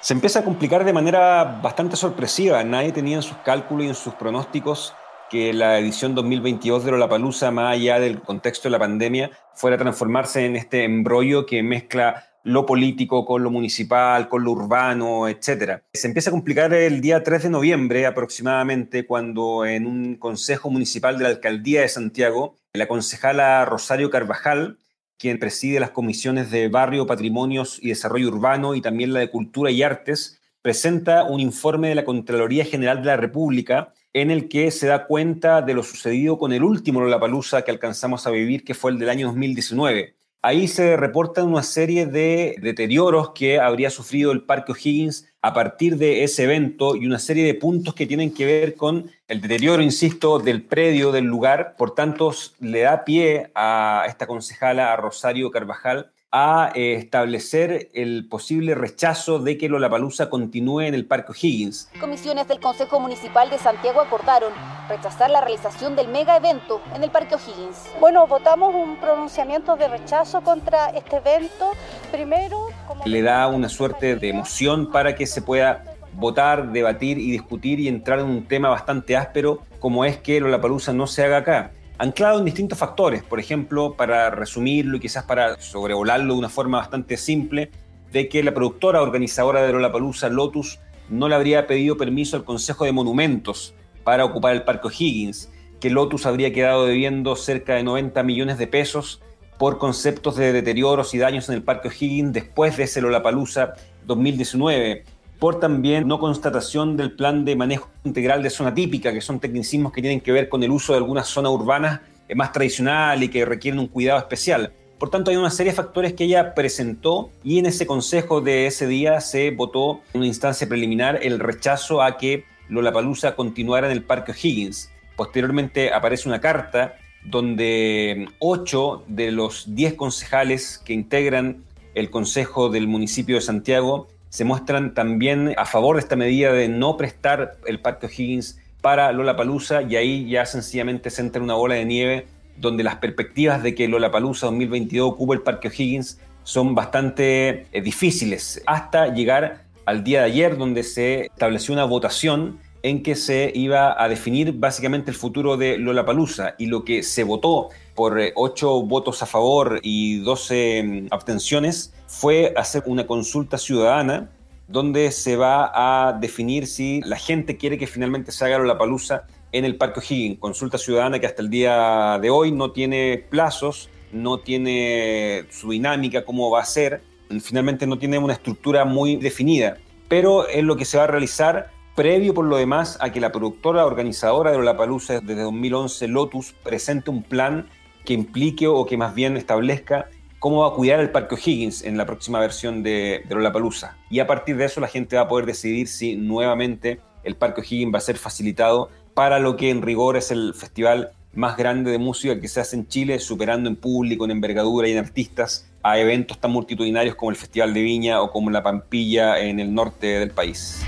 Se 0.00 0.14
empieza 0.14 0.40
a 0.40 0.44
complicar 0.44 0.84
de 0.84 0.92
manera 0.92 1.60
bastante 1.62 1.96
sorpresiva. 1.96 2.62
Nadie 2.62 2.92
tenía 2.92 3.16
en 3.16 3.22
sus 3.22 3.36
cálculos 3.38 3.84
y 3.84 3.88
en 3.88 3.94
sus 3.94 4.14
pronósticos 4.14 4.94
que 5.28 5.52
la 5.52 5.78
edición 5.78 6.14
2022 6.14 6.84
de 6.84 6.92
Lollapalooza, 6.92 7.50
más 7.50 7.74
allá 7.74 8.00
del 8.00 8.20
contexto 8.20 8.68
de 8.68 8.70
la 8.70 8.78
pandemia, 8.78 9.30
fuera 9.54 9.76
a 9.76 9.78
transformarse 9.78 10.46
en 10.46 10.56
este 10.56 10.84
embrollo 10.84 11.44
que 11.44 11.62
mezcla 11.62 12.24
lo 12.44 12.64
político 12.64 13.26
con 13.26 13.42
lo 13.42 13.50
municipal, 13.50 14.28
con 14.28 14.44
lo 14.44 14.52
urbano, 14.52 15.28
etc. 15.28 15.82
Se 15.92 16.06
empieza 16.06 16.30
a 16.30 16.32
complicar 16.32 16.72
el 16.72 17.00
día 17.00 17.22
3 17.22 17.42
de 17.42 17.50
noviembre 17.50 18.06
aproximadamente, 18.06 19.06
cuando 19.06 19.66
en 19.66 19.86
un 19.86 20.14
consejo 20.14 20.70
municipal 20.70 21.18
de 21.18 21.24
la 21.24 21.30
alcaldía 21.30 21.82
de 21.82 21.88
Santiago, 21.88 22.56
la 22.72 22.88
concejala 22.88 23.64
Rosario 23.66 24.08
Carvajal 24.08 24.78
quien 25.18 25.38
preside 25.38 25.80
las 25.80 25.90
comisiones 25.90 26.50
de 26.50 26.68
Barrio, 26.68 27.06
Patrimonios 27.06 27.78
y 27.82 27.88
Desarrollo 27.88 28.28
Urbano 28.28 28.74
y 28.74 28.80
también 28.80 29.12
la 29.12 29.20
de 29.20 29.30
Cultura 29.30 29.70
y 29.70 29.82
Artes, 29.82 30.40
presenta 30.62 31.24
un 31.24 31.40
informe 31.40 31.88
de 31.88 31.96
la 31.96 32.04
Contraloría 32.04 32.64
General 32.64 33.00
de 33.00 33.06
la 33.06 33.16
República 33.16 33.92
en 34.12 34.30
el 34.30 34.48
que 34.48 34.70
se 34.70 34.86
da 34.86 35.06
cuenta 35.06 35.62
de 35.62 35.74
lo 35.74 35.82
sucedido 35.82 36.38
con 36.38 36.52
el 36.52 36.62
último 36.62 37.00
Lollapalooza 37.00 37.62
que 37.62 37.70
alcanzamos 37.70 38.26
a 38.26 38.30
vivir, 38.30 38.64
que 38.64 38.74
fue 38.74 38.90
el 38.92 38.98
del 38.98 39.10
año 39.10 39.26
2019. 39.26 40.16
Ahí 40.40 40.68
se 40.68 40.96
reportan 40.96 41.48
una 41.48 41.64
serie 41.64 42.06
de 42.06 42.54
deterioros 42.60 43.30
que 43.30 43.58
habría 43.58 43.90
sufrido 43.90 44.30
el 44.30 44.42
Parque 44.42 44.70
O'Higgins 44.70 45.26
a 45.42 45.52
partir 45.52 45.96
de 45.96 46.22
ese 46.22 46.44
evento 46.44 46.94
y 46.94 47.06
una 47.06 47.18
serie 47.18 47.44
de 47.44 47.54
puntos 47.54 47.92
que 47.94 48.06
tienen 48.06 48.32
que 48.32 48.46
ver 48.46 48.76
con 48.76 49.10
el 49.26 49.40
deterioro, 49.40 49.82
insisto, 49.82 50.38
del 50.38 50.62
predio, 50.62 51.10
del 51.10 51.24
lugar. 51.24 51.74
Por 51.76 51.92
tanto, 51.92 52.32
le 52.60 52.82
da 52.82 53.04
pie 53.04 53.50
a 53.56 54.04
esta 54.06 54.28
concejala, 54.28 54.92
a 54.92 54.96
Rosario 54.96 55.50
Carvajal, 55.50 56.12
a 56.30 56.72
eh, 56.74 56.94
establecer 56.94 57.88
el 57.94 58.28
posible 58.28 58.74
rechazo 58.74 59.38
de 59.38 59.56
que 59.56 59.68
Lollapalooza 59.68 60.28
continúe 60.28 60.82
en 60.82 60.94
el 60.94 61.06
Parque 61.06 61.32
O'Higgins. 61.32 61.88
Comisiones 61.98 62.46
del 62.48 62.60
Consejo 62.60 63.00
Municipal 63.00 63.48
de 63.48 63.58
Santiago 63.58 64.00
acordaron 64.00 64.52
rechazar 64.88 65.30
la 65.30 65.40
realización 65.40 65.96
del 65.96 66.08
mega 66.08 66.36
evento 66.36 66.82
en 66.94 67.02
el 67.02 67.10
Parque 67.10 67.36
O'Higgins. 67.36 67.86
Bueno, 67.98 68.26
votamos 68.26 68.74
un 68.74 68.96
pronunciamiento 68.96 69.76
de 69.76 69.88
rechazo 69.88 70.42
contra 70.42 70.90
este 70.90 71.16
evento. 71.16 71.72
Primero, 72.12 72.68
le 73.06 73.22
da 73.22 73.46
una 73.48 73.70
suerte 73.70 74.16
de 74.16 74.28
emoción 74.28 74.90
para 74.92 75.14
que 75.14 75.26
se 75.26 75.40
pueda 75.40 75.84
votar, 76.12 76.72
debatir 76.72 77.18
y 77.18 77.30
discutir 77.30 77.80
y 77.80 77.88
entrar 77.88 78.18
en 78.18 78.26
un 78.26 78.46
tema 78.46 78.68
bastante 78.68 79.16
áspero 79.16 79.62
como 79.78 80.04
es 80.04 80.18
que 80.18 80.40
Lollapalooza 80.40 80.92
no 80.92 81.06
se 81.06 81.24
haga 81.24 81.38
acá 81.38 81.70
anclado 81.98 82.38
en 82.38 82.44
distintos 82.44 82.78
factores, 82.78 83.22
por 83.22 83.40
ejemplo, 83.40 83.94
para 83.94 84.30
resumirlo 84.30 84.96
y 84.96 85.00
quizás 85.00 85.24
para 85.24 85.60
sobrevolarlo 85.60 86.34
de 86.34 86.38
una 86.38 86.48
forma 86.48 86.78
bastante 86.78 87.16
simple, 87.16 87.70
de 88.12 88.28
que 88.28 88.42
la 88.42 88.54
productora 88.54 89.02
organizadora 89.02 89.62
de 89.62 89.72
Lollapalooza, 89.72 90.28
Lotus, 90.28 90.78
no 91.10 91.28
le 91.28 91.34
habría 91.34 91.66
pedido 91.66 91.96
permiso 91.96 92.36
al 92.36 92.44
Consejo 92.44 92.84
de 92.84 92.92
Monumentos 92.92 93.74
para 94.04 94.24
ocupar 94.24 94.54
el 94.54 94.62
Parque 94.62 94.88
O'Higgins, 94.88 95.50
que 95.80 95.90
Lotus 95.90 96.26
habría 96.26 96.52
quedado 96.52 96.86
debiendo 96.86 97.36
cerca 97.36 97.74
de 97.74 97.82
90 97.82 98.22
millones 98.22 98.58
de 98.58 98.66
pesos 98.66 99.20
por 99.58 99.78
conceptos 99.78 100.36
de 100.36 100.52
deterioros 100.52 101.14
y 101.14 101.18
daños 101.18 101.48
en 101.48 101.56
el 101.56 101.62
Parque 101.62 101.88
O'Higgins 101.88 102.32
después 102.32 102.76
de 102.76 102.84
ese 102.84 103.00
Lollapalooza 103.00 103.74
2019, 104.06 105.04
por 105.38 105.60
también 105.60 106.08
no 106.08 106.18
constatación 106.18 106.96
del 106.96 107.12
plan 107.12 107.44
de 107.44 107.56
manejo 107.56 107.88
integral 108.04 108.42
de 108.42 108.50
zona 108.50 108.74
típica, 108.74 109.12
que 109.12 109.20
son 109.20 109.38
tecnicismos 109.38 109.92
que 109.92 110.00
tienen 110.00 110.20
que 110.20 110.32
ver 110.32 110.48
con 110.48 110.62
el 110.62 110.70
uso 110.70 110.92
de 110.92 110.98
algunas 110.98 111.28
zonas 111.28 111.52
urbanas 111.52 112.00
eh, 112.28 112.34
más 112.34 112.52
tradicional 112.52 113.22
y 113.22 113.28
que 113.28 113.44
requieren 113.44 113.78
un 113.78 113.86
cuidado 113.86 114.18
especial. 114.18 114.72
Por 114.98 115.10
tanto, 115.10 115.30
hay 115.30 115.36
una 115.36 115.50
serie 115.50 115.72
de 115.72 115.76
factores 115.76 116.12
que 116.14 116.24
ella 116.24 116.54
presentó 116.54 117.30
y 117.44 117.60
en 117.60 117.66
ese 117.66 117.86
consejo 117.86 118.40
de 118.40 118.66
ese 118.66 118.88
día 118.88 119.20
se 119.20 119.52
votó 119.52 120.00
en 120.12 120.20
una 120.20 120.26
instancia 120.26 120.68
preliminar 120.68 121.20
el 121.22 121.38
rechazo 121.38 122.02
a 122.02 122.16
que 122.16 122.44
Lollapalooza 122.68 123.36
continuara 123.36 123.86
en 123.86 123.92
el 123.92 124.02
Parque 124.02 124.32
O'Higgins. 124.32 124.90
Posteriormente 125.16 125.92
aparece 125.92 126.28
una 126.28 126.40
carta 126.40 126.96
donde 127.24 128.28
ocho 128.40 129.04
de 129.06 129.30
los 129.30 129.74
diez 129.74 129.94
concejales 129.94 130.78
que 130.84 130.94
integran 130.94 131.64
el 131.94 132.10
Consejo 132.10 132.68
del 132.68 132.88
municipio 132.88 133.36
de 133.36 133.42
Santiago 133.42 134.08
se 134.30 134.44
muestran 134.44 134.94
también 134.94 135.54
a 135.56 135.64
favor 135.64 135.96
de 135.96 136.00
esta 136.00 136.16
medida 136.16 136.52
de 136.52 136.68
no 136.68 136.96
prestar 136.96 137.56
el 137.66 137.80
Parque 137.80 138.06
O'Higgins 138.06 138.58
para 138.80 139.12
Lola 139.12 139.36
Palusa 139.36 139.82
y 139.82 139.96
ahí 139.96 140.28
ya 140.28 140.46
sencillamente 140.46 141.10
se 141.10 141.22
entra 141.22 141.42
una 141.42 141.54
bola 141.54 141.74
de 141.74 141.84
nieve 141.84 142.26
donde 142.56 142.84
las 142.84 142.96
perspectivas 142.96 143.62
de 143.62 143.74
que 143.74 143.88
Lola 143.88 144.10
Palusa 144.10 144.46
2022 144.46 145.12
ocupe 145.12 145.34
el 145.34 145.42
Parque 145.42 145.68
O'Higgins 145.68 146.18
son 146.44 146.74
bastante 146.74 147.66
eh, 147.72 147.80
difíciles 147.82 148.62
hasta 148.66 149.12
llegar 149.12 149.64
al 149.84 150.04
día 150.04 150.20
de 150.20 150.26
ayer 150.26 150.56
donde 150.56 150.82
se 150.82 151.26
estableció 151.26 151.74
una 151.74 151.84
votación 151.84 152.58
en 152.82 153.02
que 153.02 153.16
se 153.16 153.50
iba 153.54 154.00
a 154.02 154.08
definir 154.08 154.52
básicamente 154.52 155.10
el 155.10 155.16
futuro 155.16 155.56
de 155.56 155.78
Lola 155.78 156.04
Palusa 156.04 156.54
y 156.58 156.66
lo 156.66 156.84
que 156.84 157.02
se 157.02 157.24
votó 157.24 157.70
por 157.98 158.16
8 158.16 158.78
eh, 158.78 158.82
votos 158.86 159.24
a 159.24 159.26
favor 159.26 159.80
y 159.82 160.20
12 160.20 160.82
mm, 160.84 161.06
abstenciones 161.10 161.92
fue 162.06 162.54
hacer 162.56 162.84
una 162.86 163.08
consulta 163.08 163.58
ciudadana 163.58 164.30
donde 164.68 165.10
se 165.10 165.34
va 165.34 165.72
a 165.74 166.12
definir 166.12 166.68
si 166.68 167.00
la 167.00 167.16
gente 167.16 167.56
quiere 167.56 167.76
que 167.76 167.88
finalmente 167.88 168.30
se 168.30 168.44
haga 168.44 168.60
la 168.60 168.78
palusa 168.78 169.26
en 169.50 169.64
el 169.64 169.74
Parque 169.74 169.98
O'Higgins. 169.98 170.38
Consulta 170.38 170.78
ciudadana 170.78 171.18
que 171.18 171.26
hasta 171.26 171.42
el 171.42 171.50
día 171.50 172.20
de 172.22 172.30
hoy 172.30 172.52
no 172.52 172.70
tiene 172.70 173.26
plazos, 173.30 173.90
no 174.12 174.38
tiene 174.38 175.46
su 175.50 175.72
dinámica, 175.72 176.24
cómo 176.24 176.52
va 176.52 176.60
a 176.60 176.66
ser. 176.66 177.02
Finalmente 177.40 177.84
no 177.88 177.98
tiene 177.98 178.18
una 178.18 178.34
estructura 178.34 178.84
muy 178.84 179.16
definida, 179.16 179.76
pero 180.06 180.46
es 180.46 180.62
lo 180.62 180.76
que 180.76 180.84
se 180.84 180.98
va 180.98 181.04
a 181.04 181.08
realizar 181.08 181.72
previo 181.96 182.32
por 182.32 182.44
lo 182.44 182.58
demás 182.58 182.96
a 183.00 183.10
que 183.10 183.18
la 183.18 183.32
productora 183.32 183.84
organizadora 183.84 184.52
de 184.52 184.58
Lollapalooza 184.58 185.18
desde 185.18 185.42
2011, 185.42 186.06
Lotus, 186.06 186.52
presente 186.62 187.10
un 187.10 187.24
plan 187.24 187.68
que 188.08 188.14
implique 188.14 188.66
o 188.66 188.86
que 188.86 188.96
más 188.96 189.14
bien 189.14 189.36
establezca 189.36 190.08
cómo 190.38 190.62
va 190.62 190.68
a 190.68 190.70
cuidar 190.70 190.98
el 190.98 191.10
Parque 191.10 191.34
O'Higgins 191.34 191.84
en 191.84 191.98
la 191.98 192.06
próxima 192.06 192.40
versión 192.40 192.82
de, 192.82 193.22
de 193.28 193.34
Lollapalooza. 193.34 193.98
Y 194.08 194.20
a 194.20 194.26
partir 194.26 194.56
de 194.56 194.64
eso 194.64 194.80
la 194.80 194.88
gente 194.88 195.16
va 195.16 195.22
a 195.22 195.28
poder 195.28 195.44
decidir 195.44 195.88
si 195.88 196.16
nuevamente 196.16 197.02
el 197.22 197.36
Parque 197.36 197.60
O'Higgins 197.60 197.92
va 197.92 197.98
a 197.98 198.00
ser 198.00 198.16
facilitado 198.16 198.88
para 199.12 199.38
lo 199.38 199.58
que 199.58 199.68
en 199.68 199.82
rigor 199.82 200.16
es 200.16 200.30
el 200.30 200.54
festival 200.54 201.10
más 201.34 201.58
grande 201.58 201.90
de 201.90 201.98
música 201.98 202.40
que 202.40 202.48
se 202.48 202.60
hace 202.60 202.76
en 202.76 202.88
Chile, 202.88 203.18
superando 203.18 203.68
en 203.68 203.76
público, 203.76 204.24
en 204.24 204.30
envergadura 204.30 204.88
y 204.88 204.92
en 204.92 204.98
artistas 204.98 205.70
a 205.82 205.98
eventos 205.98 206.40
tan 206.40 206.50
multitudinarios 206.50 207.14
como 207.14 207.30
el 207.30 207.36
Festival 207.36 207.74
de 207.74 207.82
Viña 207.82 208.22
o 208.22 208.30
como 208.30 208.48
la 208.48 208.62
Pampilla 208.62 209.38
en 209.38 209.60
el 209.60 209.74
norte 209.74 210.18
del 210.18 210.30
país. 210.30 210.82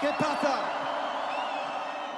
¿Qué 0.00 0.08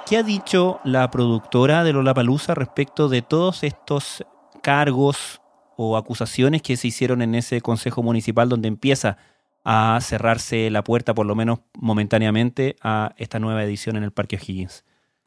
¿Qué 0.07 0.17
ha 0.17 0.23
dicho 0.23 0.79
la 0.83 1.09
productora 1.09 1.83
de 1.83 1.91
Lollapalooza 1.91 2.53
respecto 2.53 3.09
de 3.09 3.23
todos 3.23 3.63
estos 3.63 4.23
cargos 4.61 5.41
o 5.77 5.97
acusaciones 5.97 6.61
que 6.61 6.77
se 6.77 6.89
hicieron 6.89 7.23
en 7.23 7.33
ese 7.33 7.59
consejo 7.61 8.03
municipal 8.03 8.47
donde 8.47 8.67
empieza 8.67 9.17
a 9.63 9.97
cerrarse 10.01 10.69
la 10.69 10.83
puerta, 10.83 11.15
por 11.15 11.25
lo 11.25 11.33
menos 11.33 11.61
momentáneamente, 11.73 12.75
a 12.83 13.15
esta 13.17 13.39
nueva 13.39 13.63
edición 13.63 13.95
en 13.95 14.03
el 14.03 14.11
Parque 14.11 14.35
O'Higgins? 14.35 14.85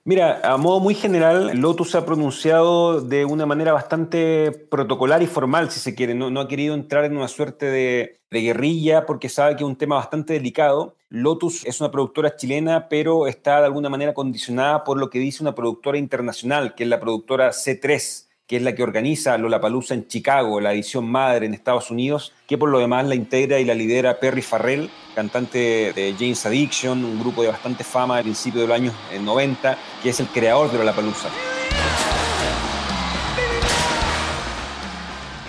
Mira, 0.09 0.41
a 0.43 0.57
modo 0.57 0.81
muy 0.81 0.95
general, 0.95 1.51
Lotus 1.59 1.95
ha 1.95 2.07
pronunciado 2.07 3.03
de 3.03 3.27
una 3.27 3.45
manera 3.45 3.75
bastante 3.75 4.53
protocolar 4.53 5.23
y 5.23 5.27
formal, 5.27 5.71
si 5.71 5.81
se 5.81 5.95
quiere. 5.95 6.15
No, 6.15 6.41
ha 6.41 6.49
querido 6.49 6.73
entrar 6.73 7.05
en 7.05 7.15
una 7.15 7.29
suerte 7.29 7.67
de, 7.67 8.19
de, 8.31 8.41
guerrilla 8.41 9.05
porque 9.05 9.29
sabe 9.29 9.55
que 9.55 9.65
es 9.65 9.69
un 9.69 9.77
tema 9.77 9.97
bastante 9.97 10.33
delicado. 10.33 10.97
Lotus 11.11 11.67
es 11.67 11.83
una 11.83 11.91
productora 11.91 12.37
chilena, 12.37 12.89
pero 12.89 13.27
está 13.27 13.59
de 13.59 13.67
alguna 13.67 13.91
manera 13.91 14.15
condicionada 14.15 14.83
por 14.83 14.97
lo 14.97 15.11
que 15.11 15.19
dice 15.19 15.43
una 15.43 15.55
productora 15.55 15.99
internacional, 15.99 16.75
que 16.75 16.85
es 16.85 16.89
la 16.89 17.01
productora 17.01 17.51
C3 17.51 18.28
que 18.49 18.57
es 18.57 18.63
la 18.63 18.75
que 18.75 18.83
organiza 18.83 19.37
Lollapalooza 19.37 19.93
en 19.93 20.09
Chicago, 20.09 20.59
la 20.59 20.73
edición 20.73 21.07
madre 21.07 21.45
en 21.45 21.53
Estados 21.53 21.91
Unidos, 21.91 22.33
que 22.47 22.57
por 22.57 22.71
lo 22.71 22.79
demás 22.79 23.07
la 23.07 23.15
integra 23.15 23.61
y 23.61 23.65
la 23.67 23.75
lidera 23.75 24.19
Perry 24.19 24.41
Farrell, 24.41 24.89
cantante 25.15 25.93
de 25.93 26.15
James 26.19 26.47
Addiction, 26.47 27.05
un 27.05 27.21
grupo 27.21 27.43
de 27.43 27.49
bastante 27.49 27.85
fama 27.85 28.17
a 28.17 28.23
principios 28.23 28.63
de 28.63 28.69
los 28.69 28.75
años 28.75 28.95
90, 29.21 29.77
que 30.03 30.09
es 30.09 30.21
el 30.21 30.29
creador 30.29 30.73
de 30.73 30.79
Lollapalooza. 30.79 31.29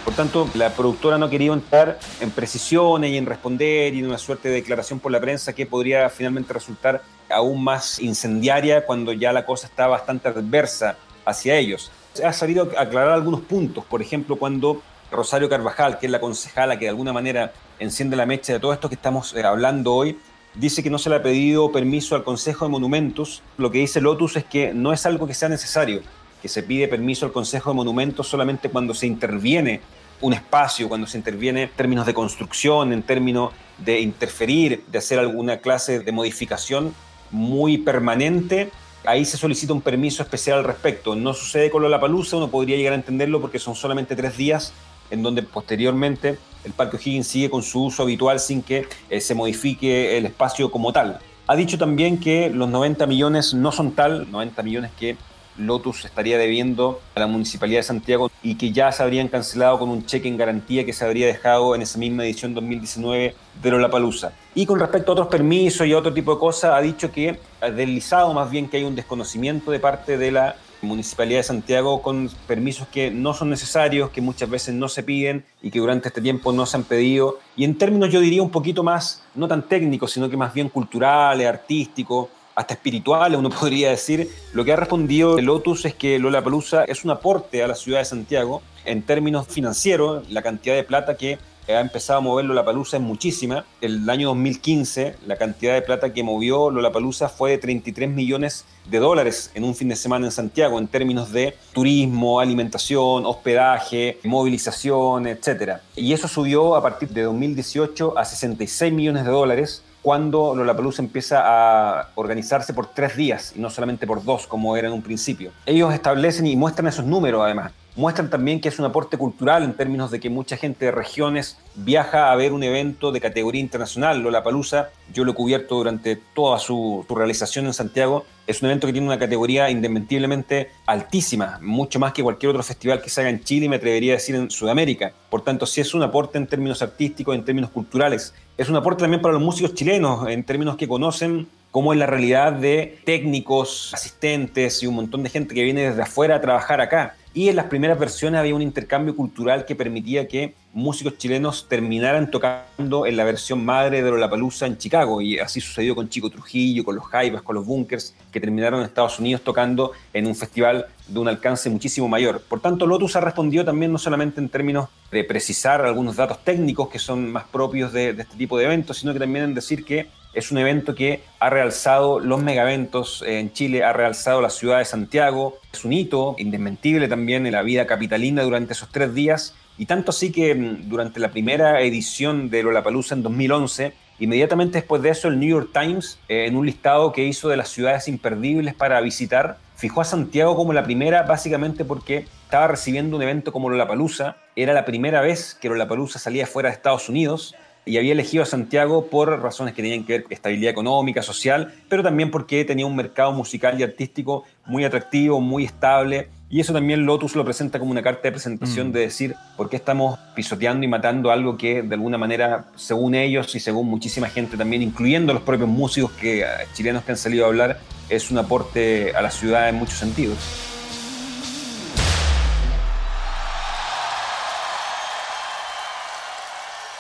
Por 0.04 0.14
tanto, 0.16 0.50
la 0.56 0.74
productora 0.74 1.18
no 1.18 1.30
quería 1.30 1.54
entrar 1.54 2.00
en 2.20 2.32
precisiones 2.32 3.12
y 3.12 3.18
en 3.18 3.26
responder 3.26 3.94
y 3.94 4.00
en 4.00 4.08
una 4.08 4.18
suerte 4.18 4.50
de 4.50 4.56
declaración 4.56 5.00
por 5.00 5.14
la 5.14 5.22
prensa 5.22 5.56
que 5.56 5.66
podría 5.66 6.10
finalmente 6.10 6.52
resultar 6.52 7.02
aún 7.30 7.64
más 7.64 8.00
incendiaria 8.00 8.86
cuando 8.86 9.14
ya 9.14 9.32
la 9.32 9.46
cosa 9.46 9.68
está 9.68 9.88
bastante 9.88 10.28
adversa 10.28 10.98
hacia 11.24 11.56
ellos 11.56 11.92
ha 12.24 12.34
sabido 12.34 12.70
aclarar 12.78 13.12
algunos 13.12 13.42
puntos, 13.42 13.86
por 13.86 14.02
ejemplo, 14.02 14.36
cuando 14.36 14.82
Rosario 15.12 15.50
Carvajal, 15.50 16.00
que 16.00 16.06
es 16.06 16.12
la 16.12 16.20
concejala 16.20 16.78
que 16.78 16.86
de 16.86 16.90
alguna 16.90 17.14
manera 17.14 17.52
enciende 17.80 18.16
la 18.16 18.26
mecha 18.26 18.54
de 18.54 18.60
todo 18.60 18.74
esto 18.74 18.90
que 18.90 18.96
estamos 18.96 19.34
eh, 19.34 19.44
hablando 19.44 19.94
hoy, 19.94 20.18
dice 20.56 20.84
que 20.84 20.90
no 20.90 20.98
se 20.98 21.10
le 21.10 21.16
ha 21.16 21.24
pedido 21.24 21.72
permiso 21.72 22.16
al 22.16 22.24
Consejo 22.24 22.66
de 22.66 22.72
Monumentos. 22.72 23.42
Lo 23.58 23.72
que 23.72 23.80
dice 23.80 24.02
Lotus 24.02 24.36
es 24.38 24.46
que 24.46 24.74
no 24.74 24.94
es 24.94 25.06
algo 25.06 25.28
que 25.28 25.34
sea 25.34 25.50
necesario, 25.50 26.02
que 26.42 26.48
se 26.48 26.64
pide 26.64 26.88
permiso 26.88 27.26
al 27.26 27.32
Consejo 27.32 27.72
de 27.72 27.76
Monumentos 27.76 28.28
solamente 28.28 28.70
cuando 28.70 28.94
se 28.94 29.08
interviene 29.08 29.82
un 30.22 30.34
espacio, 30.34 30.90
cuando 30.90 31.08
se 31.08 31.18
interviene 31.18 31.64
en 31.64 31.70
términos 31.70 32.06
de 32.06 32.14
construcción, 32.14 32.92
en 32.94 33.04
términos 33.04 33.54
de 33.78 34.02
interferir, 34.02 34.84
de 34.88 34.98
hacer 34.98 35.18
alguna 35.18 35.58
clase 35.58 36.02
de 36.02 36.12
modificación 36.12 36.94
muy 37.32 37.78
permanente 37.78 38.72
ahí 39.06 39.26
se 39.26 39.38
solicita 39.38 39.74
un 39.74 39.82
permiso 39.82 40.24
especial 40.24 40.60
al 40.60 40.64
respecto. 40.64 41.16
No 41.16 41.34
sucede 41.34 41.70
con 41.70 41.90
la 41.90 42.00
Palusa, 42.00 42.38
uno 42.38 42.50
podría 42.50 42.78
llegar 42.78 42.94
a 42.94 42.98
entenderlo 42.98 43.42
porque 43.42 43.60
son 43.60 43.76
solamente 43.76 44.16
tres 44.16 44.38
días 44.38 44.74
en 45.12 45.24
donde 45.24 45.44
posteriormente 45.44 46.38
el 46.64 46.74
Parque 46.74 46.98
O'Higgins 46.98 47.28
sigue 47.28 47.50
con 47.50 47.64
su 47.64 47.86
uso 47.86 48.04
habitual 48.04 48.40
sin 48.40 48.62
que 48.62 48.88
eh, 49.10 49.22
se 49.22 49.34
modifique 49.34 50.18
el 50.18 50.26
espacio 50.26 50.72
como 50.72 50.94
tal. 50.94 51.20
Ha 51.48 51.56
dicho 51.56 51.78
también 51.78 52.20
que 52.20 52.50
los 52.50 52.70
90 52.70 53.08
millones 53.08 53.54
no 53.54 53.72
son 53.72 53.94
tal, 53.94 54.30
90 54.30 54.62
millones 54.62 54.92
que 55.00 55.18
Lotus 55.60 56.06
estaría 56.06 56.38
debiendo 56.38 57.02
a 57.16 57.20
la 57.20 57.28
Municipalidad 57.28 57.80
de 57.80 57.84
Santiago 57.84 58.32
y 58.42 58.56
que 58.56 58.72
ya 58.72 58.92
se 58.92 59.04
habrían 59.04 59.28
cancelado 59.28 59.78
con 59.80 59.90
un 59.90 60.06
cheque 60.06 60.28
en 60.28 60.38
garantía 60.38 60.86
que 60.86 60.94
se 60.94 61.06
habría 61.06 61.28
dejado 61.28 61.76
en 61.76 61.82
esa 61.82 62.00
misma 62.00 62.24
edición 62.24 62.54
2019 62.54 63.36
de 63.62 63.72
Lollapalooza. 63.72 64.32
Y 64.56 64.66
con 64.66 64.80
respecto 64.80 65.12
a 65.12 65.14
otros 65.14 65.28
permisos 65.28 65.86
y 65.86 65.94
otro 65.94 66.14
tipo 66.14 66.34
de 66.34 66.40
cosas, 66.40 66.72
ha 66.74 66.82
dicho 66.82 67.12
que 67.12 67.40
ha 67.62 67.70
deslizado 67.70 68.34
más 68.34 68.50
bien 68.50 68.70
que 68.70 68.78
hay 68.78 68.84
un 68.84 68.96
desconocimiento 68.96 69.72
de 69.72 69.80
parte 69.80 70.18
de 70.18 70.32
la 70.32 70.56
Municipalidad 70.82 71.40
de 71.40 71.44
Santiago 71.44 72.02
con 72.02 72.30
permisos 72.48 72.88
que 72.88 73.12
no 73.12 73.34
son 73.34 73.50
necesarios, 73.50 74.12
que 74.12 74.22
muchas 74.22 74.50
veces 74.50 74.74
no 74.74 74.88
se 74.88 75.04
piden 75.04 75.44
y 75.62 75.72
que 75.72 75.80
durante 75.80 76.08
este 76.08 76.22
tiempo 76.22 76.54
no 76.54 76.66
se 76.66 76.78
han 76.78 76.84
pedido. 76.84 77.40
Y 77.58 77.66
en 77.66 77.78
términos 77.78 78.10
yo 78.12 78.22
diría 78.22 78.42
un 78.42 78.50
poquito 78.50 78.82
más, 78.82 79.22
no 79.36 79.48
tan 79.48 79.68
técnicos, 79.68 80.12
sino 80.12 80.30
que 80.30 80.38
más 80.38 80.54
bien 80.54 80.70
culturales, 80.70 81.46
artísticos, 81.46 82.30
hasta 82.60 82.74
espirituales, 82.74 83.40
uno 83.40 83.50
podría 83.60 83.90
decir, 83.90 84.30
lo 84.54 84.66
que 84.66 84.74
ha 84.74 84.76
respondido 84.76 85.40
Lotus 85.40 85.86
es 85.86 85.96
que 85.96 86.20
Lola 86.20 86.44
Palusa 86.44 86.84
es 86.84 87.06
un 87.06 87.12
aporte 87.12 87.64
a 87.64 87.68
la 87.68 87.76
ciudad 87.76 88.00
de 88.00 88.06
Santiago 88.06 88.62
en 88.84 89.02
términos 89.02 89.48
financieros, 89.48 90.30
la 90.30 90.42
cantidad 90.42 90.76
de 90.76 90.84
plata 90.84 91.16
que 91.16 91.38
ha 91.74 91.80
empezado 91.80 92.20
a 92.20 92.22
mover 92.22 92.46
Lollapalooza 92.46 92.98
es 92.98 93.04
muchísima. 93.04 93.66
El 93.80 94.10
año 94.10 94.30
2015, 94.30 95.18
la 95.28 95.38
cantidad 95.38 95.76
de 95.76 95.82
plata 95.84 96.12
que 96.12 96.24
movió 96.24 96.72
Lollapalooza 96.72 97.30
fue 97.30 97.52
de 97.52 97.58
33 97.60 98.10
millones 98.10 98.66
de 98.90 98.98
dólares 98.98 99.52
en 99.54 99.64
un 99.64 99.76
fin 99.76 99.90
de 99.90 99.96
semana 99.96 100.26
en 100.26 100.32
Santiago, 100.32 100.80
en 100.80 100.88
términos 100.88 101.32
de 101.32 101.56
turismo, 101.74 102.40
alimentación, 102.40 103.26
hospedaje, 103.26 104.18
movilización, 104.24 105.28
etc. 105.28 105.78
Y 105.96 106.14
eso 106.14 106.28
subió 106.28 106.76
a 106.76 106.82
partir 106.82 107.10
de 107.10 107.24
2018 107.24 108.18
a 108.18 108.26
66 108.26 108.92
millones 108.92 109.26
de 109.26 109.32
dólares 109.32 109.84
cuando 110.02 110.56
Lollapalooza 110.56 111.02
empieza 111.02 111.42
a 111.44 112.10
organizarse 112.16 112.74
por 112.74 112.88
tres 112.88 113.16
días 113.16 113.54
y 113.56 113.60
no 113.60 113.70
solamente 113.70 114.08
por 114.08 114.24
dos 114.24 114.48
como 114.48 114.76
era 114.78 114.88
en 114.88 114.94
un 114.94 115.02
principio. 115.02 115.52
Ellos 115.66 115.94
establecen 115.94 116.48
y 116.48 116.56
muestran 116.56 116.88
esos 116.88 117.06
números 117.06 117.42
además. 117.44 117.72
Muestran 118.00 118.30
también 118.30 118.62
que 118.62 118.70
es 118.70 118.80
un 118.80 118.86
aporte 118.86 119.18
cultural 119.18 119.62
en 119.62 119.74
términos 119.74 120.10
de 120.10 120.22
que 120.22 120.30
mucha 120.30 120.56
gente 120.56 120.86
de 120.86 120.92
regiones 120.92 121.58
viaja 121.76 122.32
a 122.32 122.36
ver 122.38 122.54
un 122.54 122.64
evento 122.64 123.12
de 123.12 123.20
categoría 123.20 123.60
internacional. 123.60 124.22
Lollapalooza, 124.22 124.88
yo 125.14 125.26
lo 125.26 125.34
he 125.34 125.36
cubierto 125.36 125.76
durante 125.76 126.16
toda 126.16 126.60
su, 126.60 127.06
realización 127.10 127.66
en 127.66 127.74
Santiago, 127.74 128.26
es 128.48 128.62
un 128.62 128.68
evento 128.68 128.88
que 128.88 128.94
tiene 128.94 129.06
una 129.06 129.20
categoría 129.20 129.70
indesmentiblemente 129.70 130.70
altísima, 130.86 131.60
mucho 131.62 132.00
más 132.00 132.14
que 132.14 132.24
cualquier 132.24 132.52
otro 132.52 132.64
festival 132.64 133.02
que 133.02 133.10
se 133.10 133.20
haga 133.20 133.32
en 133.32 133.44
Chile 133.44 133.66
y 133.66 133.70
me 133.70 133.76
atrevería 133.76 134.14
a 134.14 134.16
decir 134.16 134.36
en 134.36 134.50
Sudamérica. 134.50 135.12
Por 135.30 135.42
tanto, 135.42 135.66
sí 135.66 135.82
es 135.82 135.94
un 135.94 136.02
aporte 136.02 136.38
en 136.38 136.48
términos 136.48 136.82
artísticos, 136.82 137.36
en 137.36 137.44
términos 137.44 137.70
culturales. 137.70 138.34
Es 138.58 138.70
un 138.70 138.78
aporte 138.78 139.02
también 139.02 139.22
para 139.22 139.34
los 139.34 139.44
músicos 139.44 139.74
chilenos, 139.74 140.26
en 140.30 140.46
términos 140.46 140.78
que 140.78 140.88
conocen 140.88 141.50
cómo 141.72 141.92
es 141.92 142.00
la 142.00 142.06
realidad 142.06 142.54
de 142.54 143.00
técnicos, 143.04 143.92
asistentes 143.94 144.82
y 144.84 144.88
un 144.88 144.96
montón 144.96 145.22
de 145.22 145.30
gente 145.30 145.54
que 145.54 145.64
viene 145.64 145.90
desde 145.90 146.02
afuera 146.02 146.38
a 146.38 146.42
trabajar 146.42 146.80
acá. 146.80 147.18
Y 147.32 147.50
en 147.50 147.56
las 147.56 147.66
primeras 147.68 148.00
versiones 148.00 148.40
había 148.40 148.56
un 148.56 148.62
intercambio 148.64 149.16
cultural 149.16 149.66
que 149.66 149.76
permitía 149.76 150.28
que 150.28 150.56
músicos 150.74 151.18
chilenos 151.20 151.68
terminaran 151.70 152.32
tocando 152.32 153.06
en 153.06 153.16
la 153.18 153.24
versión 153.24 153.64
madre 153.64 154.02
de 154.02 154.10
Lollapalooza 154.10 154.66
en 154.66 154.80
Chicago. 154.80 155.22
Y 155.22 155.38
así 155.38 155.62
sucedió 155.62 155.94
con 155.94 156.10
Chico 156.10 156.32
Trujillo, 156.32 156.84
con 156.84 156.96
los 156.96 157.06
Jaivas, 157.06 157.44
con 157.44 157.54
los 157.56 157.68
Bunkers, 157.68 158.16
que 158.32 158.40
terminaron 158.40 158.80
en 158.80 158.88
Estados 158.88 159.20
Unidos 159.20 159.42
tocando 159.44 159.92
en 160.12 160.26
un 160.26 160.36
festival 160.36 160.88
de 161.08 161.20
un 161.20 161.28
alcance 161.28 161.70
muchísimo 161.70 162.08
mayor. 162.08 162.42
Por 162.42 162.62
tanto, 162.62 162.88
Lotus 162.88 163.16
ha 163.16 163.22
respondido 163.22 163.64
también 163.64 163.92
no 163.92 164.00
solamente 164.00 164.42
en 164.42 164.50
términos 164.50 164.90
de 165.12 165.24
precisar 165.24 165.86
algunos 165.86 166.16
datos 166.16 166.44
técnicos 166.44 166.90
que 166.90 166.98
son 166.98 167.32
más 167.32 167.44
propios 167.46 167.94
de, 167.94 168.14
de 168.14 168.24
este 168.24 168.38
tipo 168.38 168.58
de 168.58 168.66
eventos, 168.66 168.98
sino 168.98 169.14
que 169.14 169.20
también 169.20 169.46
en 169.46 169.54
decir 169.54 169.86
que 169.86 170.08
es 170.34 170.52
un 170.52 170.60
evento 170.60 170.94
que 170.96 171.24
ha 171.40 171.50
realzado 171.50 172.20
los 172.20 172.42
megaventos 172.42 173.24
en 173.26 173.52
Chile, 173.52 173.84
ha 173.84 173.94
realzado 173.94 174.42
la 174.42 174.50
ciudad 174.50 174.78
de 174.78 174.86
Santiago. 174.86 175.58
Es 175.74 175.84
un 175.86 175.94
hito 175.94 176.36
indesmentible 176.38 177.08
también 177.08 177.46
en 177.46 177.54
la 177.54 177.64
vida 177.64 177.88
capitalina 177.88 178.44
durante 178.44 178.74
esos 178.74 178.90
tres 178.92 179.14
días. 179.14 179.56
Y 179.78 179.86
tanto 179.86 180.12
así 180.12 180.32
que 180.32 180.54
mm, 180.54 180.90
durante 180.90 181.20
la 181.20 181.32
primera 181.32 181.82
edición 181.82 182.50
de 182.50 182.62
Lollapalooza 182.62 183.16
en 183.16 183.24
2011, 183.24 183.94
inmediatamente 184.20 184.80
después 184.80 185.02
de 185.02 185.10
eso, 185.10 185.30
el 185.30 185.40
New 185.40 185.50
York 185.50 185.70
Times, 185.74 186.20
eh, 186.28 186.46
en 186.46 186.56
un 186.56 186.66
listado 186.66 187.12
que 187.12 187.24
hizo 187.24 187.50
de 187.50 187.58
las 187.58 187.70
ciudades 187.70 188.08
imperdibles 188.08 188.76
para 188.76 189.02
visitar, 189.02 189.58
fijó 189.76 190.02
a 190.02 190.06
Santiago 190.06 190.56
como 190.56 190.74
la 190.74 190.84
primera, 190.84 191.24
básicamente 191.24 191.86
porque 191.86 192.26
estaba 192.44 192.68
recibiendo 192.68 193.16
un 193.16 193.24
evento 193.24 193.52
como 193.52 193.70
Lollapalooza. 193.70 194.36
Era 194.56 194.74
la 194.74 194.86
primera 194.86 195.22
vez 195.22 195.58
que 195.60 195.70
Lollapalooza 195.70 196.20
salía 196.20 196.46
fuera 196.46 196.70
de 196.70 196.76
Estados 196.76 197.10
Unidos 197.10 197.56
y 197.86 197.98
había 197.98 198.12
elegido 198.12 198.44
a 198.44 198.46
Santiago 198.46 199.08
por 199.08 199.42
razones 199.42 199.74
que 199.74 199.82
tenían 199.82 200.04
que 200.04 200.14
ver 200.14 200.24
con 200.24 200.34
estabilidad 200.34 200.72
económica, 200.72 201.22
social, 201.22 201.74
pero 201.88 202.04
también 202.04 202.30
porque 202.32 202.66
tenía 202.66 202.86
un 202.86 202.96
mercado 202.96 203.32
musical 203.32 203.80
y 203.80 203.84
artístico 203.84 204.44
muy 204.66 204.86
atractivo, 204.86 205.42
muy 205.42 205.66
estable. 205.66 206.30
Y 206.52 206.60
eso 206.60 206.74
también 206.74 207.06
Lotus 207.06 207.36
lo 207.36 207.46
presenta 207.46 207.78
como 207.80 207.92
una 207.92 208.02
carta 208.02 208.24
de 208.24 208.32
presentación 208.32 208.90
mm. 208.90 208.92
de 208.92 209.00
decir 209.02 209.36
por 209.56 209.70
qué 209.70 209.76
estamos 209.76 210.18
pisoteando 210.36 210.84
y 210.84 210.88
matando 210.88 211.32
algo 211.32 211.58
que 211.58 211.84
de 211.84 211.96
alguna 211.96 212.18
manera, 212.18 212.66
según 212.76 213.16
ellos 213.16 213.54
y 213.56 213.60
según 213.60 213.88
muchísima 213.88 214.30
gente 214.30 214.58
también, 214.58 214.82
incluyendo 214.82 215.34
los 215.34 215.44
propios 215.44 215.70
músicos 215.70 216.12
que, 216.14 216.42
eh, 216.42 216.46
chilenos 216.74 217.04
que 217.04 217.12
han 217.12 217.18
salido 217.18 217.46
a 217.46 217.50
hablar, 217.50 217.80
es 218.10 218.32
un 218.32 218.40
aporte 218.40 219.14
a 219.16 219.22
la 219.22 219.30
ciudad 219.30 219.70
en 219.70 219.76
muchos 219.76 219.96
sentidos. 219.96 220.79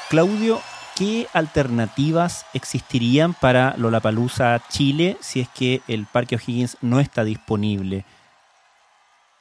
Claudio, 0.09 0.59
¿qué 0.97 1.27
alternativas 1.33 2.43
existirían 2.55 3.35
para 3.35 3.75
Lollapalooza 3.77 4.59
Chile 4.67 5.17
si 5.19 5.39
es 5.39 5.47
que 5.49 5.81
el 5.87 6.07
Parque 6.07 6.35
O'Higgins 6.35 6.77
no 6.81 6.99
está 6.99 7.23
disponible? 7.23 8.05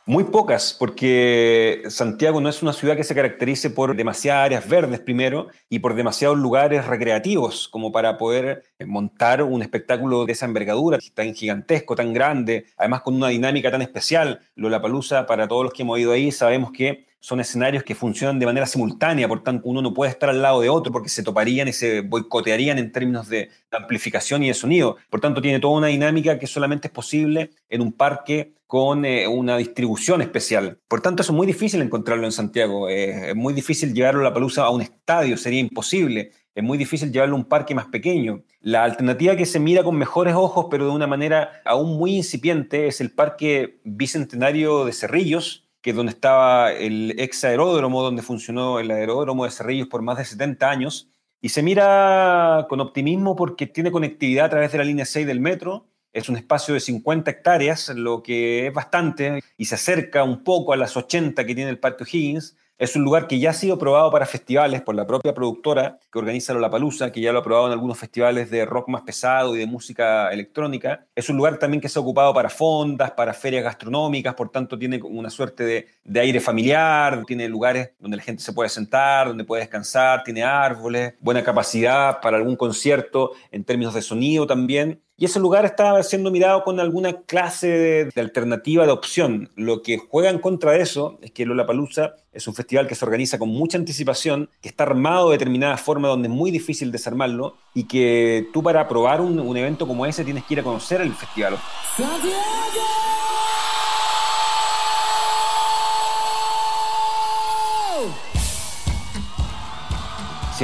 Muy 0.04 0.25
pocas, 0.25 0.76
porque 0.78 1.84
Santiago 1.88 2.42
no 2.42 2.50
es 2.50 2.62
una 2.62 2.75
ciudad 2.75 2.96
que 2.96 3.04
se 3.04 3.14
caracterice 3.14 3.70
por 3.70 3.96
demasiadas 3.96 4.44
áreas 4.44 4.68
verdes 4.68 5.00
primero 5.00 5.48
y 5.70 5.78
por 5.78 5.94
demasiados 5.94 6.37
lugares 6.37 6.87
recreativos 6.87 7.66
como 7.68 7.90
para 7.90 8.18
poder 8.18 8.64
montar 8.84 9.42
un 9.42 9.62
espectáculo 9.62 10.26
de 10.26 10.32
esa 10.32 10.44
envergadura, 10.44 10.98
tan 11.14 11.34
gigantesco, 11.34 11.96
tan 11.96 12.12
grande, 12.12 12.66
además 12.76 13.00
con 13.00 13.14
una 13.14 13.28
dinámica 13.28 13.70
tan 13.70 13.80
especial. 13.80 14.40
Lollapalooza, 14.54 15.25
para 15.25 15.48
todos 15.48 15.64
los 15.64 15.72
que 15.72 15.80
hemos 15.80 15.98
ido 15.98 16.12
ahí, 16.12 16.30
sabemos 16.30 16.72
que 16.72 17.08
son 17.20 17.40
escenarios 17.40 17.82
que 17.82 17.94
funcionan 17.94 18.38
de 18.38 18.46
manera 18.46 18.66
simultánea, 18.66 19.28
por 19.28 19.42
tanto 19.42 19.68
uno 19.68 19.82
no 19.82 19.92
puede 19.92 20.10
estar 20.10 20.30
al 20.30 20.40
lado 20.40 20.60
de 20.60 20.68
otro 20.68 20.92
porque 20.92 21.08
se 21.08 21.22
toparían 21.22 21.68
y 21.68 21.72
se 21.72 22.02
boicotearían 22.02 22.78
en 22.78 22.92
términos 22.92 23.28
de 23.28 23.50
amplificación 23.70 24.42
y 24.42 24.48
de 24.48 24.54
sonido. 24.54 24.96
Por 25.10 25.20
tanto, 25.20 25.42
tiene 25.42 25.60
toda 25.60 25.78
una 25.78 25.88
dinámica 25.88 26.38
que 26.38 26.46
solamente 26.46 26.88
es 26.88 26.92
posible 26.92 27.50
en 27.68 27.80
un 27.80 27.92
parque 27.92 28.54
con 28.66 29.04
eh, 29.04 29.26
una 29.26 29.56
distribución 29.56 30.20
especial. 30.20 30.78
Por 30.88 31.00
tanto, 31.00 31.22
eso 31.22 31.32
es 31.32 31.37
muy 31.37 31.46
difícil 31.46 31.80
encontrarlo 31.80 32.26
en 32.26 32.32
Santiago. 32.32 32.88
Eh, 32.88 33.30
es 33.30 33.37
muy 33.37 33.54
difícil 33.54 33.94
llevarlo 33.94 34.20
a 34.20 34.25
la 34.25 34.34
palusa 34.34 34.64
a 34.64 34.70
un 34.70 34.82
estadio, 34.82 35.37
sería 35.37 35.60
imposible. 35.60 36.32
Es 36.54 36.62
muy 36.62 36.76
difícil 36.76 37.10
llevarlo 37.10 37.37
a 37.37 37.38
un 37.38 37.44
parque 37.44 37.75
más 37.75 37.87
pequeño. 37.87 38.42
La 38.60 38.84
alternativa 38.84 39.37
que 39.37 39.46
se 39.46 39.58
mira 39.60 39.82
con 39.84 39.96
mejores 39.96 40.34
ojos, 40.34 40.66
pero 40.70 40.87
de 40.87 40.90
una 40.90 41.06
manera 41.06 41.62
aún 41.64 41.96
muy 41.96 42.16
incipiente, 42.16 42.88
es 42.88 43.00
el 43.00 43.10
Parque 43.10 43.80
Bicentenario 43.84 44.84
de 44.84 44.92
Cerrillos, 44.92 45.67
que 45.88 45.92
es 45.92 45.97
donde 45.97 46.12
estaba 46.12 46.71
el 46.71 47.14
ex 47.18 47.45
aeródromo, 47.45 48.02
donde 48.02 48.21
funcionó 48.21 48.78
el 48.78 48.90
aeródromo 48.90 49.47
de 49.47 49.50
Cerrillos 49.50 49.88
por 49.88 50.02
más 50.02 50.18
de 50.18 50.26
70 50.26 50.68
años. 50.68 51.09
Y 51.40 51.49
se 51.49 51.62
mira 51.62 52.66
con 52.68 52.80
optimismo 52.80 53.35
porque 53.35 53.66
tiene 53.66 53.90
conectividad 53.90 54.45
a 54.45 54.50
través 54.50 54.71
de 54.71 54.76
la 54.76 54.85
línea 54.85 55.07
6 55.07 55.26
del 55.26 55.40
metro. 55.40 55.87
Es 56.12 56.28
un 56.28 56.37
espacio 56.37 56.75
de 56.75 56.80
50 56.80 57.30
hectáreas, 57.30 57.88
lo 57.88 58.23
que 58.23 58.66
es 58.66 58.75
bastante, 58.75 59.42
y 59.57 59.64
se 59.64 59.76
acerca 59.76 60.25
un 60.25 60.45
poco 60.45 60.75
a 60.75 60.76
las 60.76 60.95
80 60.95 61.47
que 61.47 61.54
tiene 61.54 61.71
el 61.71 61.78
Parque 61.78 62.04
Higgins. 62.04 62.59
Es 62.78 62.94
un 62.94 63.02
lugar 63.02 63.26
que 63.26 63.40
ya 63.40 63.50
ha 63.50 63.54
sido 63.54 63.76
probado 63.76 64.08
para 64.12 64.25
festivales 64.25 64.82
por 64.82 64.94
la 64.94 65.04
propia 65.04 65.35
productora 65.35 65.99
que 66.12 66.18
organiza 66.20 66.54
Lollapalooza, 66.54 67.11
que 67.11 67.20
ya 67.20 67.32
lo 67.32 67.40
ha 67.40 67.42
probado 67.42 67.66
en 67.66 67.73
algunos 67.73 67.99
festivales 67.99 68.52
de 68.52 68.64
rock 68.64 68.88
más 68.88 69.02
pesado 69.02 69.56
y 69.56 69.58
de 69.58 69.66
música 69.66 70.28
electrónica. 70.28 71.04
Es 71.16 71.28
un 71.28 71.37
lugar 71.37 71.58
también 71.58 71.80
que 71.80 71.88
se 71.88 71.99
ha 71.99 72.02
ocupado 72.02 72.32
para 72.32 72.49
fondas, 72.49 73.11
para 73.11 73.35
ferias 73.35 73.64
gastronómicas, 73.64 74.32
por 74.35 74.50
tanto 74.50 74.78
tiene 74.78 75.00
una 75.02 75.28
suerte 75.28 75.88
de 76.04 76.20
aire 76.20 76.38
familiar, 76.38 77.25
tiene 77.26 77.49
lugares 77.49 77.90
donde 77.99 78.16
la 78.16 78.23
gente 78.23 78.44
se 78.44 78.52
puede 78.52 78.68
sentar, 78.68 79.26
donde 79.26 79.42
puede 79.42 79.62
descansar, 79.62 80.23
tiene 80.23 80.44
árboles, 80.44 81.14
buena 81.18 81.42
capacidad 81.42 82.20
para 82.20 82.37
algún 82.37 82.54
concierto 82.54 83.32
en 83.50 83.64
términos 83.64 83.92
de 83.92 84.02
sonido 84.02 84.47
también. 84.47 85.02
Y 85.20 85.25
ese 85.25 85.40
lugar 85.40 85.64
está 85.64 86.00
siendo 86.04 86.30
mirado 86.30 86.62
con 86.62 86.78
alguna 86.78 87.22
clase 87.22 87.66
de, 88.14 88.20
alternativa, 88.20 88.87
de 88.87 88.92
opción. 88.92 89.50
Lo 89.56 89.82
que 89.82 89.98
juega 89.98 90.30
en 90.30 90.38
contra 90.38 90.70
de 90.70 90.80
eso 90.80 91.18
es 91.20 91.32
que 91.32 91.44
Lollapalooza 91.44 92.14
es 92.32 92.46
un 92.46 92.54
festival 92.54 92.87
que 92.87 92.94
se 92.94 93.04
organiza 93.04 93.37
con 93.37 93.48
mucha 93.48 93.78
anticipación, 93.78 94.48
que 94.62 94.68
está 94.68 94.84
armado 94.84 95.30
de 95.30 95.34
determinada 95.34 95.76
forma 95.76 96.06
donde 96.06 96.28
es 96.28 96.34
muy 96.34 96.52
difícil 96.52 96.92
desarmarlo 96.92 97.56
y 97.75 97.88
que 97.88 98.46
tú 98.52 98.62
para 98.62 98.87
probar 98.87 99.20
un, 99.20 99.56
evento 99.56 99.88
como 99.88 100.06
ese 100.06 100.25
tienes 100.25 100.44
que 100.44 100.54
ir 100.54 100.60
a 100.60 100.62
conocer 100.62 101.00
el 101.00 101.12
festival. 101.12 101.58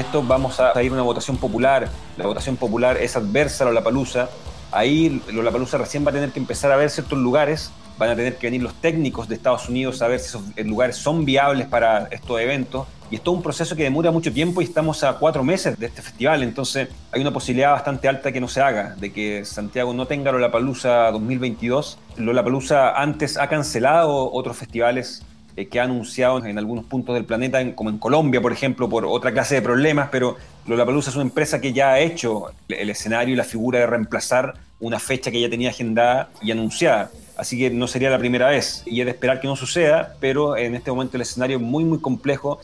Esto 0.00 0.22
vamos 0.22 0.60
a 0.60 0.82
ir 0.82 0.90
a 0.90 0.94
una 0.94 1.02
votación 1.02 1.36
popular, 1.36 1.88
la 2.16 2.26
votación 2.26 2.56
popular 2.56 2.96
es 2.96 3.16
adversa 3.16 3.64
a 3.64 3.68
Lollapalooza, 3.68 4.28
ahí 4.72 5.22
Lollapalooza 5.32 5.78
recién 5.78 6.04
va 6.04 6.10
a 6.10 6.14
tener 6.14 6.30
que 6.30 6.40
empezar 6.40 6.72
a 6.72 6.76
ver 6.76 6.90
ciertos 6.90 7.18
lugares, 7.18 7.70
van 7.98 8.10
a 8.10 8.16
tener 8.16 8.36
que 8.36 8.48
venir 8.48 8.62
los 8.62 8.74
técnicos 8.74 9.28
de 9.28 9.36
Estados 9.36 9.68
Unidos 9.68 10.02
a 10.02 10.08
ver 10.08 10.18
si 10.18 10.28
esos 10.28 10.42
lugares 10.64 10.96
son 10.96 11.24
viables 11.24 11.68
para 11.68 12.08
estos 12.10 12.40
eventos. 12.40 12.86
Y 13.10 13.16
es 13.16 13.22
todo 13.22 13.34
un 13.36 13.42
proceso 13.42 13.76
que 13.76 13.84
demora 13.84 14.10
mucho 14.10 14.32
tiempo 14.32 14.60
y 14.60 14.64
estamos 14.64 15.04
a 15.04 15.12
cuatro 15.18 15.44
meses 15.44 15.78
de 15.78 15.86
este 15.86 16.02
festival, 16.02 16.42
entonces 16.42 16.88
hay 17.12 17.20
una 17.20 17.32
posibilidad 17.32 17.70
bastante 17.70 18.08
alta 18.08 18.32
que 18.32 18.40
no 18.40 18.48
se 18.48 18.60
haga, 18.60 18.96
de 18.96 19.12
que 19.12 19.44
Santiago 19.44 19.94
no 19.94 20.06
tenga 20.06 20.32
Lollapalooza 20.32 21.12
2022. 21.12 21.98
Lollapalooza 22.16 23.00
antes 23.00 23.36
ha 23.36 23.48
cancelado 23.48 24.32
otros 24.32 24.56
festivales 24.56 25.22
eh, 25.56 25.66
que 25.68 25.80
ha 25.80 25.84
anunciado 25.84 26.44
en 26.44 26.58
algunos 26.58 26.84
puntos 26.84 27.14
del 27.14 27.24
planeta, 27.24 27.74
como 27.74 27.90
en 27.90 27.98
Colombia, 27.98 28.40
por 28.40 28.52
ejemplo, 28.52 28.88
por 28.88 29.04
otra 29.04 29.32
clase 29.32 29.56
de 29.56 29.62
problemas, 29.62 30.08
pero 30.10 30.36
Lollapalooza 30.66 31.10
es 31.10 31.16
una 31.16 31.24
empresa 31.24 31.60
que 31.60 31.72
ya 31.72 31.92
ha 31.92 32.00
hecho 32.00 32.46
el 32.68 32.90
escenario 32.90 33.34
y 33.34 33.36
la 33.36 33.44
figura 33.44 33.78
de 33.78 33.86
reemplazar 33.86 34.54
una 34.80 34.98
fecha 34.98 35.30
que 35.30 35.40
ya 35.40 35.48
tenía 35.48 35.70
agendada 35.70 36.30
y 36.42 36.50
anunciada. 36.50 37.10
Así 37.36 37.58
que 37.58 37.70
no 37.70 37.86
sería 37.86 38.10
la 38.10 38.18
primera 38.18 38.48
vez 38.48 38.82
y 38.86 39.00
es 39.00 39.06
de 39.06 39.12
esperar 39.12 39.40
que 39.40 39.46
no 39.46 39.56
suceda, 39.56 40.16
pero 40.20 40.56
en 40.56 40.74
este 40.74 40.90
momento 40.90 41.16
el 41.16 41.22
escenario 41.22 41.56
es 41.56 41.62
muy, 41.62 41.84
muy 41.84 41.98
complejo. 41.98 42.60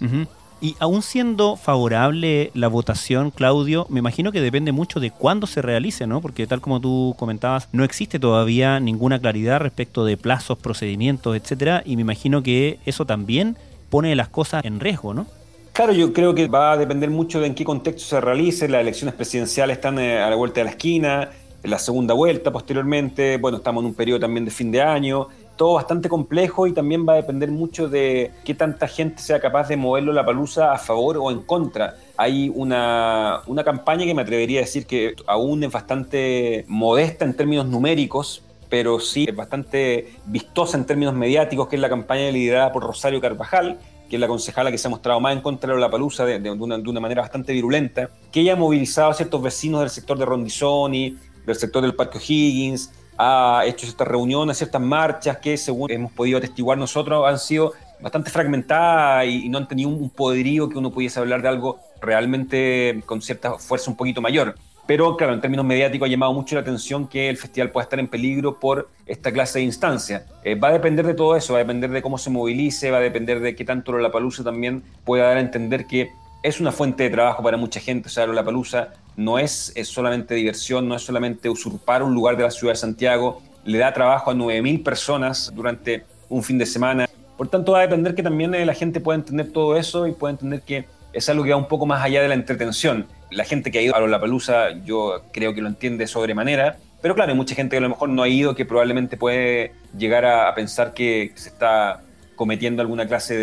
Y 0.63 0.77
aún 0.79 1.01
siendo 1.01 1.57
favorable 1.57 2.51
la 2.53 2.69
votación, 2.69 3.31
Claudio, 3.31 3.87
me 3.89 4.01
imagino 4.01 4.31
que 4.31 4.43
depende 4.43 4.73
mucho 4.73 5.01
de 5.01 5.11
cuándo 5.11 5.47
se 5.47 5.63
realice, 5.63 6.07
¿no? 6.07 6.21
Porque 6.21 6.47
tal 6.47 6.61
como 6.61 6.81
tú 6.81 7.15
comentabas, 7.19 7.69
no 7.73 7.83
existe 7.83 8.19
todavía 8.19 8.79
ninguna 8.79 9.19
claridad 9.19 9.61
respecto 9.61 10.05
de 10.05 10.19
plazos, 10.19 10.59
procedimientos, 10.59 11.35
etcétera, 11.35 11.83
y 11.87 11.97
me 11.97 12.03
imagino 12.03 12.43
que 12.43 12.79
eso 12.85 13.07
también 13.07 13.57
pone 13.89 14.15
las 14.15 14.29
cosas 14.29 14.65
en 14.67 14.81
riesgo, 14.81 15.15
¿no? 15.15 15.27
Claro, 15.73 15.93
yo 15.95 16.13
creo 16.13 16.35
que 16.35 16.47
va 16.47 16.73
a 16.73 16.77
depender 16.77 17.09
mucho 17.09 17.41
de 17.41 17.47
en 17.47 17.55
qué 17.55 17.65
contexto 17.65 18.03
se 18.03 18.21
realice. 18.21 18.69
Las 18.69 18.83
elecciones 18.83 19.15
presidenciales 19.15 19.79
están 19.79 19.99
eh, 19.99 20.19
a 20.21 20.29
la 20.29 20.37
vuelta 20.37 20.61
de 20.61 20.65
la 20.65 20.71
esquina, 20.71 21.31
la 21.63 21.79
segunda 21.79 22.13
vuelta 22.13 22.53
posteriormente. 22.53 23.39
Bueno, 23.39 23.59
estamos 23.59 23.83
en 23.83 23.87
un 23.87 23.95
periodo 23.95 24.21
también 24.21 24.45
de 24.45 24.51
fin 24.51 24.71
de 24.71 24.83
año 24.83 25.29
todo 25.61 25.75
bastante 25.75 26.09
complejo 26.09 26.67
y 26.67 26.73
también 26.73 27.07
va 27.07 27.13
a 27.13 27.17
depender 27.17 27.51
mucho 27.51 27.87
de 27.87 28.31
qué 28.47 28.55
tanta 28.55 28.89
gente 28.89 29.21
sea 29.21 29.41
capaz 29.41 29.69
de 29.69 29.77
moverlo 29.77 30.11
la 30.11 30.25
palusa 30.25 30.73
a 30.73 30.79
favor 30.79 31.19
o 31.19 31.31
en 31.31 31.43
contra. 31.43 31.97
Hay 32.17 32.51
una, 32.55 33.43
una 33.47 33.63
campaña 33.63 34.07
que 34.07 34.15
me 34.15 34.23
atrevería 34.23 34.61
a 34.61 34.63
decir 34.63 34.87
que 34.87 35.15
aún 35.27 35.63
es 35.63 35.71
bastante 35.71 36.65
modesta 36.67 37.27
en 37.27 37.37
términos 37.37 37.67
numéricos, 37.67 38.43
pero 38.71 39.01
sí 39.01 39.27
es 39.29 39.37
bastante 39.37 40.15
vistosa 40.25 40.79
en 40.79 40.87
términos 40.87 41.13
mediáticos, 41.13 41.69
que 41.69 41.77
es 41.77 41.83
la 41.83 41.91
campaña 41.91 42.31
liderada 42.31 42.73
por 42.73 42.83
Rosario 42.83 43.21
Carvajal, 43.21 43.79
que 44.09 44.17
es 44.17 44.21
la 44.21 44.29
concejala 44.29 44.71
que 44.71 44.79
se 44.79 44.89
ha 44.89 44.91
mostrado 44.91 45.21
más 45.21 45.35
en 45.35 45.43
contra 45.43 45.75
de 45.75 45.79
la 45.79 45.91
palusa 45.91 46.25
de, 46.25 46.39
de, 46.41 46.51
una, 46.53 46.79
de, 46.79 46.89
una, 46.89 47.01
manera 47.01 47.21
bastante 47.21 47.53
virulenta, 47.53 48.09
que 48.33 48.41
ella 48.41 48.55
ha 48.55 48.57
movilizado 48.57 49.11
a 49.11 49.15
ciertos 49.15 49.43
vecinos 49.43 49.81
del 49.81 49.91
sector 49.91 50.17
de 50.17 50.25
Rondizoni, 50.25 51.19
del 51.45 51.57
sector 51.57 51.83
del 51.83 51.95
Parque 51.95 52.17
O'Higgins, 52.17 52.95
ha 53.23 53.67
hecho 53.67 53.85
ciertas 53.85 54.09
reuniones, 54.09 54.57
ciertas 54.57 54.81
marchas 54.81 55.37
que, 55.37 55.59
según 55.59 55.91
hemos 55.91 56.11
podido 56.11 56.39
atestiguar 56.39 56.79
nosotros, 56.79 57.29
han 57.29 57.39
sido 57.39 57.75
bastante 58.01 58.31
fragmentadas 58.31 59.27
y, 59.27 59.51
no 59.51 59.59
han 59.59 59.69
tenido 59.69 59.91
un 59.91 60.09
poderío 60.09 60.71
que 60.71 60.79
uno 60.79 60.91
pudiese 60.91 61.21
hablar 61.21 61.43
de 61.43 61.49
algo 61.49 61.81
realmente 62.01 63.03
con 63.05 63.21
cierta 63.21 63.59
fuerza 63.59 63.91
un 63.91 63.97
poquito 63.99 64.23
mayor. 64.23 64.55
Pero 64.87 65.19
claro, 65.19 65.35
en 65.35 65.41
términos 65.43 65.67
mediáticos 65.67 66.09
ha 66.09 66.11
llamado 66.11 66.33
mucho 66.33 66.55
la 66.55 66.63
atención 66.63 67.07
que 67.07 67.29
el 67.29 67.37
festival 67.37 67.71
pueda 67.71 67.85
estar 67.85 68.01
en 68.01 68.09
peligro 68.09 68.59
por 68.59 68.89
esta 69.05 69.31
clase 69.31 69.59
de 69.59 69.67
instancias. 69.67 70.25
Eh, 70.43 70.55
va 70.55 70.69
a 70.69 70.73
depender 70.73 71.07
de 71.07 71.13
todo 71.13 71.37
eso, 71.37 71.53
va 71.53 71.59
a 71.59 71.63
depender 71.63 71.91
de 71.91 72.01
cómo 72.01 72.17
se 72.17 72.31
movilice, 72.31 72.91
va 72.91 72.97
a 72.97 73.01
depender 73.01 73.41
de 73.41 73.55
qué 73.55 73.67
tanto 73.67 73.93
la 73.99 74.11
palusa 74.11 74.43
también 74.43 74.83
pueda 75.05 75.27
dar 75.27 75.37
a 75.37 75.41
entender 75.41 75.87
que 75.87 76.11
es 76.43 76.59
una 76.59 76.73
fuente 76.73 77.03
de 77.03 77.11
trabajo 77.11 77.43
para 77.43 77.59
mucha 77.59 77.81
gente. 77.81 78.09
O 78.09 78.11
sea, 78.11 78.27
la 78.27 78.43
palusa 78.43 78.95
no 79.21 79.39
es, 79.39 79.75
solamente 79.85 80.35
diversión, 80.35 80.89
no 80.89 80.97
es 80.97 81.03
solamente 81.03 81.51
usurpar 81.51 82.03
un 82.03 82.15
lugar 82.15 82.39
de 82.39 82.45
la 82.45 82.51
ciudad 82.51 82.73
de 82.73 82.79
Santiago, 82.79 83.43
le 83.65 83.77
da 83.77 83.93
trabajo 83.93 84.31
a 84.31 84.35
9.000 84.35 84.83
personas 84.83 85.53
durante 85.55 86.05
un 86.31 86.43
fin 86.43 86.57
de 86.57 86.65
semana. 86.65 87.07
Por 87.37 87.49
tanto, 87.49 87.73
va 87.73 87.81
a 87.81 87.83
depender 87.83 88.15
que 88.15 88.23
también 88.23 88.55
eh, 88.55 88.65
la 88.65 88.73
gente 88.73 88.99
pueda 88.99 89.19
entender 89.19 89.53
todo 89.53 89.77
eso 89.77 90.07
y 90.07 90.13
pueda 90.13 90.33
entender 90.33 90.63
que 90.63 90.87
es 91.13 91.29
algo 91.29 91.45
que 91.45 91.51
va 91.51 91.57
un 91.57 91.69
poco 91.69 91.85
más 91.85 92.03
allá 92.03 92.23
de 92.23 92.29
la 92.29 92.35
entretención. 92.35 93.07
La 93.31 93.45
gente 93.45 93.71
que 93.71 93.79
ha 93.79 93.83
ido 93.83 93.95
a 93.95 94.01
la 94.01 94.21
palusa, 94.21 94.71
yo 94.85 95.23
creo 95.33 95.53
que 95.53 95.61
lo 95.61 95.69
entiende 95.69 96.07
sobremanera, 96.07 96.79
pero 97.03 97.15
claro, 97.15 97.31
hay 97.31 97.37
mucha 97.37 97.55
gente 97.55 97.75
que 97.75 97.79
a 97.79 97.83
lo 97.83 97.91
mejor 97.91 98.09
no 98.09 98.23
ha 98.23 98.29
ido, 98.29 98.55
que 98.55 98.65
probablemente 98.65 99.19
puede 99.19 99.75
llegar 99.99 100.25
a 100.25 100.55
pensar 100.55 100.95
que 100.95 101.33
se 101.35 101.51
está 101.51 102.03
cometiendo 102.41 102.81
alguna 102.81 103.07
clase 103.07 103.37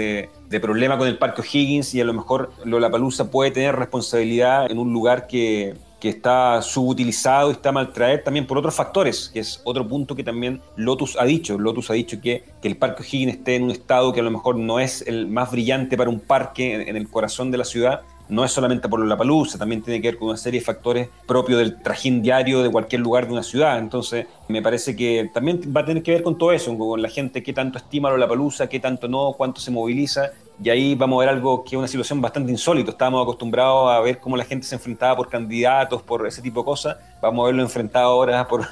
de, 0.49 0.59
problema 0.59 0.97
con 0.97 1.07
el 1.07 1.19
Parque 1.19 1.41
O'Higgins 1.41 1.93
y 1.93 2.01
a 2.01 2.03
lo 2.03 2.13
mejor 2.13 2.49
Lollapalooza 2.65 3.29
puede 3.29 3.51
tener 3.51 3.75
responsabilidad 3.75 4.71
en 4.71 4.79
un 4.79 4.91
lugar 4.91 5.27
que, 5.27 5.75
está 6.01 6.61
subutilizado 6.61 7.49
y 7.49 7.51
está 7.51 7.73
maltraer 7.73 8.23
también 8.23 8.47
por 8.47 8.57
otros 8.57 8.73
factores, 8.73 9.29
que 9.31 9.41
es 9.41 9.61
otro 9.65 9.85
punto 9.85 10.15
que 10.15 10.23
también 10.23 10.61
Lotus 10.77 11.17
ha 11.19 11.25
dicho. 11.25 11.59
Lotus 11.59 11.91
ha 11.91 11.93
dicho 11.93 12.21
que, 12.21 12.45
que 12.61 12.69
el 12.69 12.77
Parque 12.77 13.03
O'Higgins 13.03 13.33
esté 13.33 13.55
en 13.55 13.63
un 13.63 13.71
estado 13.71 14.13
que 14.13 14.21
a 14.21 14.23
lo 14.23 14.31
mejor 14.31 14.55
no 14.55 14.79
es 14.79 15.05
el 15.05 15.27
más 15.27 15.51
brillante 15.51 15.97
para 15.97 16.09
un 16.09 16.21
parque 16.21 16.89
en 16.89 16.95
el 16.95 17.09
corazón 17.09 17.51
de 17.51 17.57
la 17.57 17.65
ciudad, 17.65 18.03
no 18.29 18.43
es 18.43 18.51
solamente 18.51 18.89
por 18.89 19.05
la 19.05 19.17
palusa, 19.17 19.57
también 19.57 19.81
tiene 19.81 20.01
que 20.01 20.09
ver 20.09 20.17
con 20.17 20.29
una 20.29 20.37
serie 20.37 20.59
de 20.59 20.65
factores 20.65 21.09
propios 21.25 21.59
del 21.59 21.81
trajín 21.81 22.21
diario 22.21 22.61
de 22.61 22.69
cualquier 22.69 23.01
lugar 23.01 23.27
de 23.27 23.33
una 23.33 23.43
ciudad. 23.43 23.77
Entonces, 23.79 24.27
me 24.47 24.61
parece 24.61 24.95
que 24.95 25.29
también 25.33 25.61
va 25.75 25.81
a 25.81 25.85
tener 25.85 26.03
que 26.03 26.11
ver 26.11 26.23
con 26.23 26.37
todo 26.37 26.51
eso, 26.51 26.77
con 26.77 27.01
la 27.01 27.09
gente 27.09 27.43
qué 27.43 27.53
tanto 27.53 27.77
estima 27.77 28.11
la 28.17 28.27
palusa, 28.27 28.67
qué 28.67 28.79
tanto 28.79 29.07
no, 29.07 29.33
cuánto 29.33 29.61
se 29.61 29.71
moviliza. 29.71 30.31
Y 30.63 30.69
ahí 30.69 30.95
vamos 30.95 31.17
a 31.17 31.19
ver 31.25 31.29
algo 31.29 31.63
que 31.63 31.75
es 31.75 31.77
una 31.77 31.87
situación 31.87 32.19
bastante 32.19 32.51
insólita. 32.51 32.91
Estábamos 32.91 33.23
acostumbrados 33.23 33.91
a 33.91 33.99
ver 33.99 34.19
cómo 34.19 34.35
la 34.35 34.43
gente 34.43 34.65
se 34.65 34.75
enfrentaba 34.75 35.15
por 35.15 35.29
candidatos, 35.29 36.01
por 36.01 36.25
ese 36.25 36.41
tipo 36.41 36.61
de 36.61 36.65
cosas. 36.65 36.97
Vamos 37.21 37.43
a 37.43 37.47
verlo 37.47 37.61
enfrentado 37.61 38.07
ahora 38.07 38.47
por, 38.47 38.67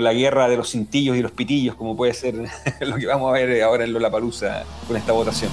la 0.00 0.12
guerra 0.12 0.48
de 0.48 0.56
los 0.56 0.70
cintillos 0.70 1.16
y 1.16 1.22
los 1.22 1.32
pitillos, 1.32 1.74
como 1.74 1.96
puede 1.96 2.14
ser 2.14 2.34
lo 2.80 2.96
que 2.96 3.06
vamos 3.06 3.30
a 3.30 3.32
ver 3.32 3.62
ahora 3.62 3.84
en 3.84 3.92
Lollapalooza 3.92 4.64
con 4.86 4.96
esta 4.96 5.12
votación. 5.12 5.50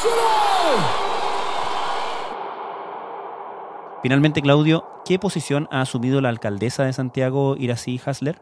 Chile. 0.00 0.32
Finalmente, 4.02 4.42
Claudio, 4.42 4.84
¿qué 5.04 5.18
posición 5.18 5.68
ha 5.70 5.80
asumido 5.80 6.20
la 6.20 6.28
alcaldesa 6.28 6.84
de 6.84 6.92
Santiago, 6.92 7.56
Iracy 7.56 8.00
Hasler? 8.04 8.40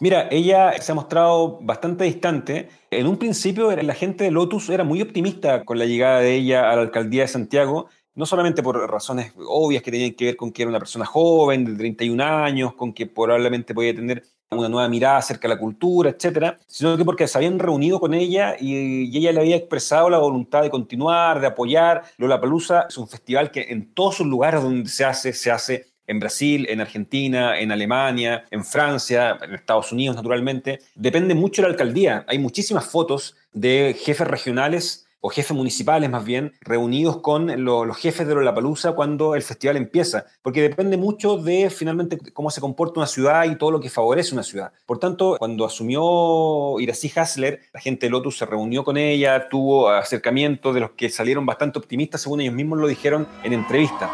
Mira, 0.00 0.28
ella 0.30 0.80
se 0.80 0.92
ha 0.92 0.94
mostrado 0.94 1.58
bastante 1.60 2.04
distante. 2.04 2.68
En 2.90 3.08
un 3.08 3.16
principio 3.16 3.74
la 3.74 3.94
gente 3.94 4.22
de 4.22 4.30
Lotus 4.30 4.68
era 4.68 4.84
muy 4.84 5.02
optimista 5.02 5.64
con 5.64 5.78
la 5.78 5.86
llegada 5.86 6.20
de 6.20 6.36
ella 6.36 6.70
a 6.70 6.76
la 6.76 6.82
alcaldía 6.82 7.22
de 7.22 7.28
Santiago, 7.28 7.88
no 8.14 8.24
solamente 8.24 8.62
por 8.62 8.76
razones 8.88 9.32
obvias 9.36 9.82
que 9.82 9.90
tenían 9.90 10.12
que 10.12 10.26
ver 10.26 10.36
con 10.36 10.52
que 10.52 10.62
era 10.62 10.68
una 10.68 10.78
persona 10.78 11.04
joven, 11.04 11.64
de 11.64 11.74
31 11.74 12.22
años, 12.22 12.74
con 12.74 12.92
que 12.92 13.06
probablemente 13.06 13.74
podía 13.74 13.94
tener 13.94 14.22
una 14.56 14.68
nueva 14.68 14.88
mirada 14.88 15.18
acerca 15.18 15.46
de 15.46 15.54
la 15.54 15.60
cultura, 15.60 16.10
etcétera, 16.10 16.58
sino 16.66 16.96
que 16.96 17.04
porque 17.04 17.26
se 17.28 17.36
habían 17.36 17.58
reunido 17.58 18.00
con 18.00 18.14
ella 18.14 18.56
y, 18.58 19.16
ella 19.16 19.32
le 19.32 19.40
había 19.40 19.56
expresado 19.56 20.08
la 20.08 20.18
voluntad 20.18 20.62
de 20.62 20.70
continuar, 20.70 21.40
de 21.40 21.48
apoyar. 21.48 22.04
Lollapalooza 22.16 22.86
es 22.88 22.96
un 22.96 23.08
festival 23.08 23.50
que 23.50 23.66
en 23.68 23.92
todos 23.92 24.16
sus 24.16 24.26
lugares 24.26 24.62
donde 24.62 24.88
se 24.88 25.04
hace, 25.04 25.32
se 25.32 25.50
hace 25.50 25.86
en 26.06 26.20
Brasil, 26.20 26.66
en 26.70 26.80
Argentina, 26.80 27.60
en 27.60 27.70
Alemania, 27.70 28.44
en 28.50 28.64
Francia, 28.64 29.36
en 29.42 29.54
Estados 29.54 29.92
Unidos, 29.92 30.16
naturalmente. 30.16 30.78
Depende 30.94 31.34
mucho 31.34 31.60
de 31.60 31.68
la 31.68 31.72
alcaldía. 31.72 32.24
Hay 32.28 32.38
muchísimas 32.38 32.86
fotos 32.86 33.36
de 33.52 33.94
jefes 34.00 34.26
regionales 34.26 35.07
o 35.20 35.30
jefes 35.30 35.56
municipales 35.56 36.08
más 36.08 36.24
bien, 36.24 36.52
reunidos 36.60 37.18
con 37.20 37.64
lo- 37.64 37.84
los 37.84 37.96
jefes 37.96 38.26
de 38.26 38.34
Lollapalooza 38.34 38.92
cuando 38.92 39.34
el 39.34 39.42
festival 39.42 39.76
empieza, 39.76 40.26
porque 40.42 40.62
depende 40.62 40.96
mucho 40.96 41.36
de 41.36 41.70
finalmente 41.70 42.18
cómo 42.32 42.50
se 42.50 42.60
comporta 42.60 43.00
una 43.00 43.06
ciudad 43.06 43.44
y 43.44 43.56
todo 43.56 43.70
lo 43.70 43.80
que 43.80 43.90
favorece 43.90 44.34
una 44.34 44.42
ciudad. 44.44 44.72
Por 44.86 44.98
tanto, 44.98 45.36
cuando 45.38 45.64
asumió 45.64 46.78
Iracy 46.80 47.12
Hasler, 47.16 47.60
la 47.72 47.80
gente 47.80 48.06
de 48.06 48.10
Lotus 48.10 48.38
se 48.38 48.46
reunió 48.46 48.84
con 48.84 48.96
ella, 48.96 49.48
tuvo 49.48 49.88
acercamientos 49.90 50.74
de 50.74 50.80
los 50.80 50.90
que 50.92 51.10
salieron 51.10 51.44
bastante 51.46 51.78
optimistas, 51.78 52.20
según 52.22 52.40
ellos 52.40 52.54
mismos 52.54 52.78
lo 52.78 52.86
dijeron 52.86 53.26
en 53.42 53.52
entrevista. 53.52 54.08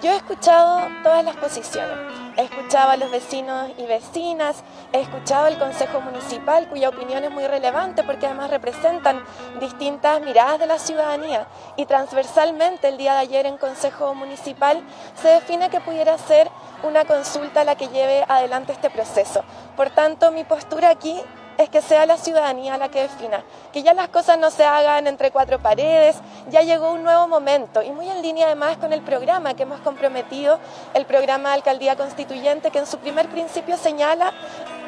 Yo 0.00 0.12
he 0.12 0.16
escuchado 0.16 0.88
todas 1.02 1.24
las 1.24 1.36
posiciones. 1.36 1.96
He 2.36 2.42
escuchado 2.44 2.90
a 2.90 2.96
los 2.96 3.10
vecinos 3.10 3.68
y 3.78 3.86
vecinas, 3.86 4.62
he 4.92 5.00
escuchado 5.00 5.46
al 5.46 5.58
Consejo 5.58 6.00
Municipal, 6.00 6.68
cuya 6.68 6.90
opinión 6.90 7.24
es 7.24 7.32
muy 7.32 7.44
relevante 7.48 8.04
porque 8.04 8.26
además 8.26 8.50
representan 8.50 9.24
distintas 9.58 10.20
miradas 10.20 10.60
de 10.60 10.66
la 10.66 10.78
ciudadanía. 10.78 11.48
Y 11.76 11.86
transversalmente 11.86 12.86
el 12.86 12.96
día 12.96 13.14
de 13.14 13.20
ayer 13.20 13.46
en 13.46 13.58
Consejo 13.58 14.14
Municipal 14.14 14.84
se 15.20 15.28
define 15.28 15.68
que 15.68 15.80
pudiera 15.80 16.16
ser 16.16 16.48
una 16.84 17.04
consulta 17.04 17.64
la 17.64 17.74
que 17.74 17.88
lleve 17.88 18.24
adelante 18.28 18.72
este 18.72 18.90
proceso. 18.90 19.42
Por 19.76 19.90
tanto, 19.90 20.30
mi 20.30 20.44
postura 20.44 20.90
aquí 20.90 21.20
es 21.58 21.68
que 21.68 21.82
sea 21.82 22.06
la 22.06 22.16
ciudadanía 22.16 22.78
la 22.78 22.88
que 22.88 23.02
defina, 23.02 23.42
que 23.72 23.82
ya 23.82 23.92
las 23.92 24.08
cosas 24.08 24.38
no 24.38 24.50
se 24.50 24.64
hagan 24.64 25.08
entre 25.08 25.32
cuatro 25.32 25.58
paredes, 25.58 26.16
ya 26.50 26.62
llegó 26.62 26.92
un 26.92 27.02
nuevo 27.02 27.26
momento 27.26 27.82
y 27.82 27.90
muy 27.90 28.08
en 28.08 28.22
línea 28.22 28.46
además 28.46 28.76
con 28.76 28.92
el 28.92 29.02
programa 29.02 29.54
que 29.54 29.64
hemos 29.64 29.80
comprometido, 29.80 30.60
el 30.94 31.04
programa 31.04 31.50
de 31.50 31.56
Alcaldía 31.56 31.96
Constituyente, 31.96 32.70
que 32.70 32.78
en 32.78 32.86
su 32.86 32.98
primer 32.98 33.28
principio 33.28 33.76
señala 33.76 34.32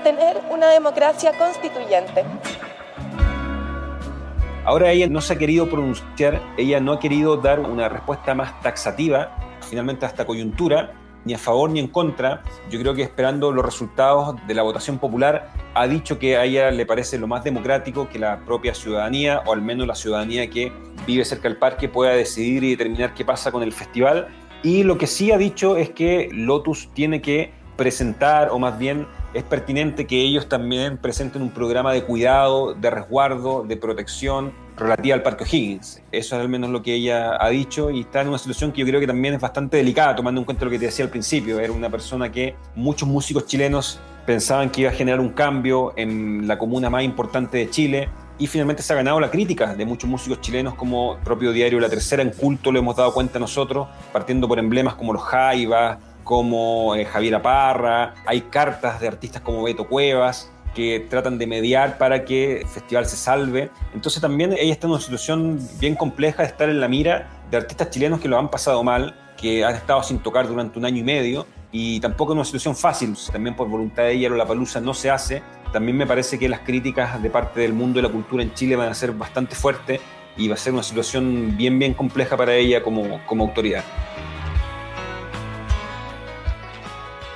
tener 0.05 0.41
una 0.51 0.69
democracia 0.69 1.37
constituyente. 1.37 2.25
Ahora 4.65 4.93
ella 4.93 5.09
no 5.09 5.21
se 5.21 5.33
ha 5.33 5.39
querido 5.39 5.69
pronunciar, 5.69 6.41
ella 6.57 6.79
no 6.81 6.93
ha 6.93 7.01
querido 7.01 7.37
dar 7.37 7.59
una 7.59 7.89
respuesta 7.89 8.35
más 8.35 8.61
taxativa, 8.61 9.59
finalmente 9.69 10.07
a 10.07 10.09
esta 10.09 10.25
coyuntura, 10.25 10.93
ni 11.25 11.35
a 11.35 11.39
favor 11.39 11.71
ni 11.71 11.81
en 11.81 11.89
contra. 11.89 12.43
Yo 12.71 12.81
creo 12.81 12.95
que 12.95 13.03
esperando 13.03 13.53
los 13.53 13.65
resultados 13.65 14.37
de 14.47 14.55
la 14.55 14.63
votación 14.63 14.99
popular, 14.99 15.53
ha 15.75 15.87
dicho 15.87 16.19
que 16.19 16.37
a 16.37 16.45
ella 16.45 16.71
le 16.71 16.87
parece 16.87 17.19
lo 17.19 17.27
más 17.27 17.45
democrático 17.45 18.09
que 18.09 18.19
la 18.19 18.41
propia 18.45 18.75
ciudadanía, 18.75 19.43
o 19.47 19.53
al 19.53 19.63
menos 19.63 19.87
la 19.87 19.95
ciudadanía 19.95 20.49
que 20.51 20.73
vive 21.07 21.25
cerca 21.25 21.49
del 21.49 21.59
parque, 21.59 21.89
pueda 21.89 22.13
decidir 22.13 22.65
y 22.65 22.71
determinar 22.71 23.15
qué 23.15 23.25
pasa 23.25 23.53
con 23.53 23.63
el 23.63 23.73
festival. 23.73 24.29
Y 24.63 24.83
lo 24.83 24.99
que 24.99 25.07
sí 25.07 25.33
ha 25.33 25.39
dicho 25.39 25.77
es 25.77 25.91
que 25.91 26.29
Lotus 26.33 26.91
tiene 26.93 27.23
que 27.23 27.53
presentar, 27.77 28.51
o 28.51 28.59
más 28.59 28.79
bien 28.79 29.07
es 29.33 29.43
pertinente 29.43 30.07
que 30.07 30.21
ellos 30.21 30.49
también 30.49 30.99
presenten 30.99 31.41
un 31.41 31.51
programa 31.51 31.93
de 31.93 32.03
cuidado, 32.05 32.75
de 32.75 32.91
resguardo, 32.91 33.65
de 33.67 33.77
protección 33.77 34.53
relativa 34.81 35.15
al 35.15 35.23
Parque 35.23 35.45
O'Higgins. 35.45 36.03
Eso 36.11 36.37
es 36.37 36.41
al 36.41 36.49
menos 36.49 36.71
lo 36.71 36.83
que 36.83 36.95
ella 36.95 37.37
ha 37.39 37.49
dicho 37.51 37.91
y 37.91 38.01
está 38.01 38.23
en 38.23 38.29
una 38.29 38.39
situación 38.39 38.73
que 38.73 38.81
yo 38.81 38.87
creo 38.87 39.01
que 39.01 39.07
también 39.07 39.35
es 39.35 39.41
bastante 39.41 39.77
delicada, 39.77 40.17
tomando 40.17 40.41
en 40.41 40.45
cuenta 40.45 40.65
lo 40.65 40.71
que 40.71 40.79
te 40.79 40.87
decía 40.87 41.05
al 41.05 41.11
principio. 41.11 41.61
Era 41.61 41.73
una 41.73 41.91
persona 41.91 42.33
que 42.33 42.57
muchos 42.75 43.09
músicos 43.09 43.47
chilenos 43.47 44.01
pensaban 44.27 44.71
que 44.71 44.83
iba 44.83 44.91
a 44.91 44.93
generar 44.95 45.21
un 45.21 45.31
cambio 45.31 45.93
en 45.97 46.49
la 46.49 46.59
comuna 46.59 46.91
más 46.91 47.03
importante 47.05 47.59
de 47.59 47.71
Chile 47.71 48.09
y 48.39 48.47
finalmente 48.47 48.83
se 48.83 48.93
ha 48.93 48.97
ganado 48.97 49.21
la 49.21 49.31
crítica 49.31 49.75
de 49.75 49.85
muchos 49.85 50.09
músicos 50.09 50.41
chilenos 50.41 50.75
como 50.75 51.19
propio 51.25 51.53
diario 51.53 51.79
La 51.79 51.91
Tercera 51.91 52.23
en 52.23 52.31
culto 52.31 52.73
lo 52.73 52.79
hemos 52.79 52.97
dado 52.97 53.13
cuenta 53.13 53.39
nosotros, 53.39 53.89
partiendo 54.13 54.49
por 54.49 54.59
emblemas 54.59 54.95
como 54.95 55.13
los 55.13 55.23
Jaivas, 55.23 55.99
como 56.25 56.95
eh, 56.95 57.05
Javiera 57.05 57.43
Parra, 57.43 58.15
hay 58.25 58.43
cartas 58.43 59.01
de 59.01 59.09
artistas 59.09 59.43
como 59.43 59.63
Beto 59.63 59.87
Cuevas 59.87 60.51
que 60.75 61.07
tratan 61.09 61.39
de 61.39 61.47
mediar 61.47 61.99
para 61.99 62.25
que 62.25 62.61
el 62.61 62.67
festival 62.67 63.07
se 63.07 63.17
salve. 63.17 63.71
Entonces 63.95 64.21
también 64.21 64.53
ella 64.53 64.73
está 64.73 64.87
en 64.87 64.93
una 64.93 65.01
situación 65.01 65.61
bien 65.79 65.95
compleja 65.95 66.43
de 66.43 66.49
estar 66.49 66.69
en 66.69 66.81
la 66.81 66.89
mira 66.89 67.29
de 67.51 67.57
artistas 67.57 67.91
chilenos 67.91 68.21
que 68.21 68.29
lo 68.29 68.39
han 68.39 68.51
pasado 68.51 68.83
mal, 68.83 69.17
que 69.37 69.65
han 69.65 69.75
estado 69.75 70.03
sin 70.03 70.19
tocar 70.21 70.47
durante 70.47 70.79
un 70.79 70.85
año 70.85 70.99
y 70.99 71.05
medio 71.05 71.47
y 71.73 72.01
tampoco 72.01 72.33
en 72.33 72.39
una 72.39 72.45
situación 72.45 72.77
fácil. 72.77 73.17
También 73.33 73.57
por 73.57 73.69
voluntad 73.69 74.05
de 74.05 74.13
ella 74.13 74.31
la 74.31 74.47
palusa 74.47 74.81
no 74.81 74.95
se 74.95 75.11
hace. 75.11 75.43
También 75.73 75.97
me 75.97 76.07
parece 76.07 76.39
que 76.39 76.49
las 76.49 76.61
críticas 76.61 77.23
de 77.23 77.31
parte 77.31 77.61
del 77.61 77.73
mundo 77.73 77.99
de 77.99 78.03
la 78.03 78.13
cultura 78.13 78.43
en 78.43 78.53
Chile 78.55 78.77
van 78.77 78.89
a 78.89 78.95
ser 78.95 79.13
bastante 79.13 79.55
fuertes 79.55 80.01
y 80.37 80.49
va 80.49 80.55
a 80.55 80.59
ser 80.59 80.73
una 80.73 80.83
situación 80.83 81.57
bien, 81.57 81.79
bien 81.79 81.95
compleja 81.95 82.37
para 82.37 82.55
ella 82.55 82.83
como, 82.83 83.21
como 83.27 83.45
autoridad. 83.45 83.85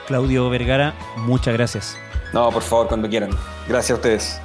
Claudio 0.06 0.50
Vergara, 0.50 0.94
muchas 1.16 1.54
gracias. 1.54 2.03
No, 2.34 2.50
por 2.50 2.62
favor, 2.62 2.88
cuando 2.88 3.08
quieran. 3.08 3.30
Gracias 3.68 3.92
a 3.92 3.94
ustedes. 3.94 4.40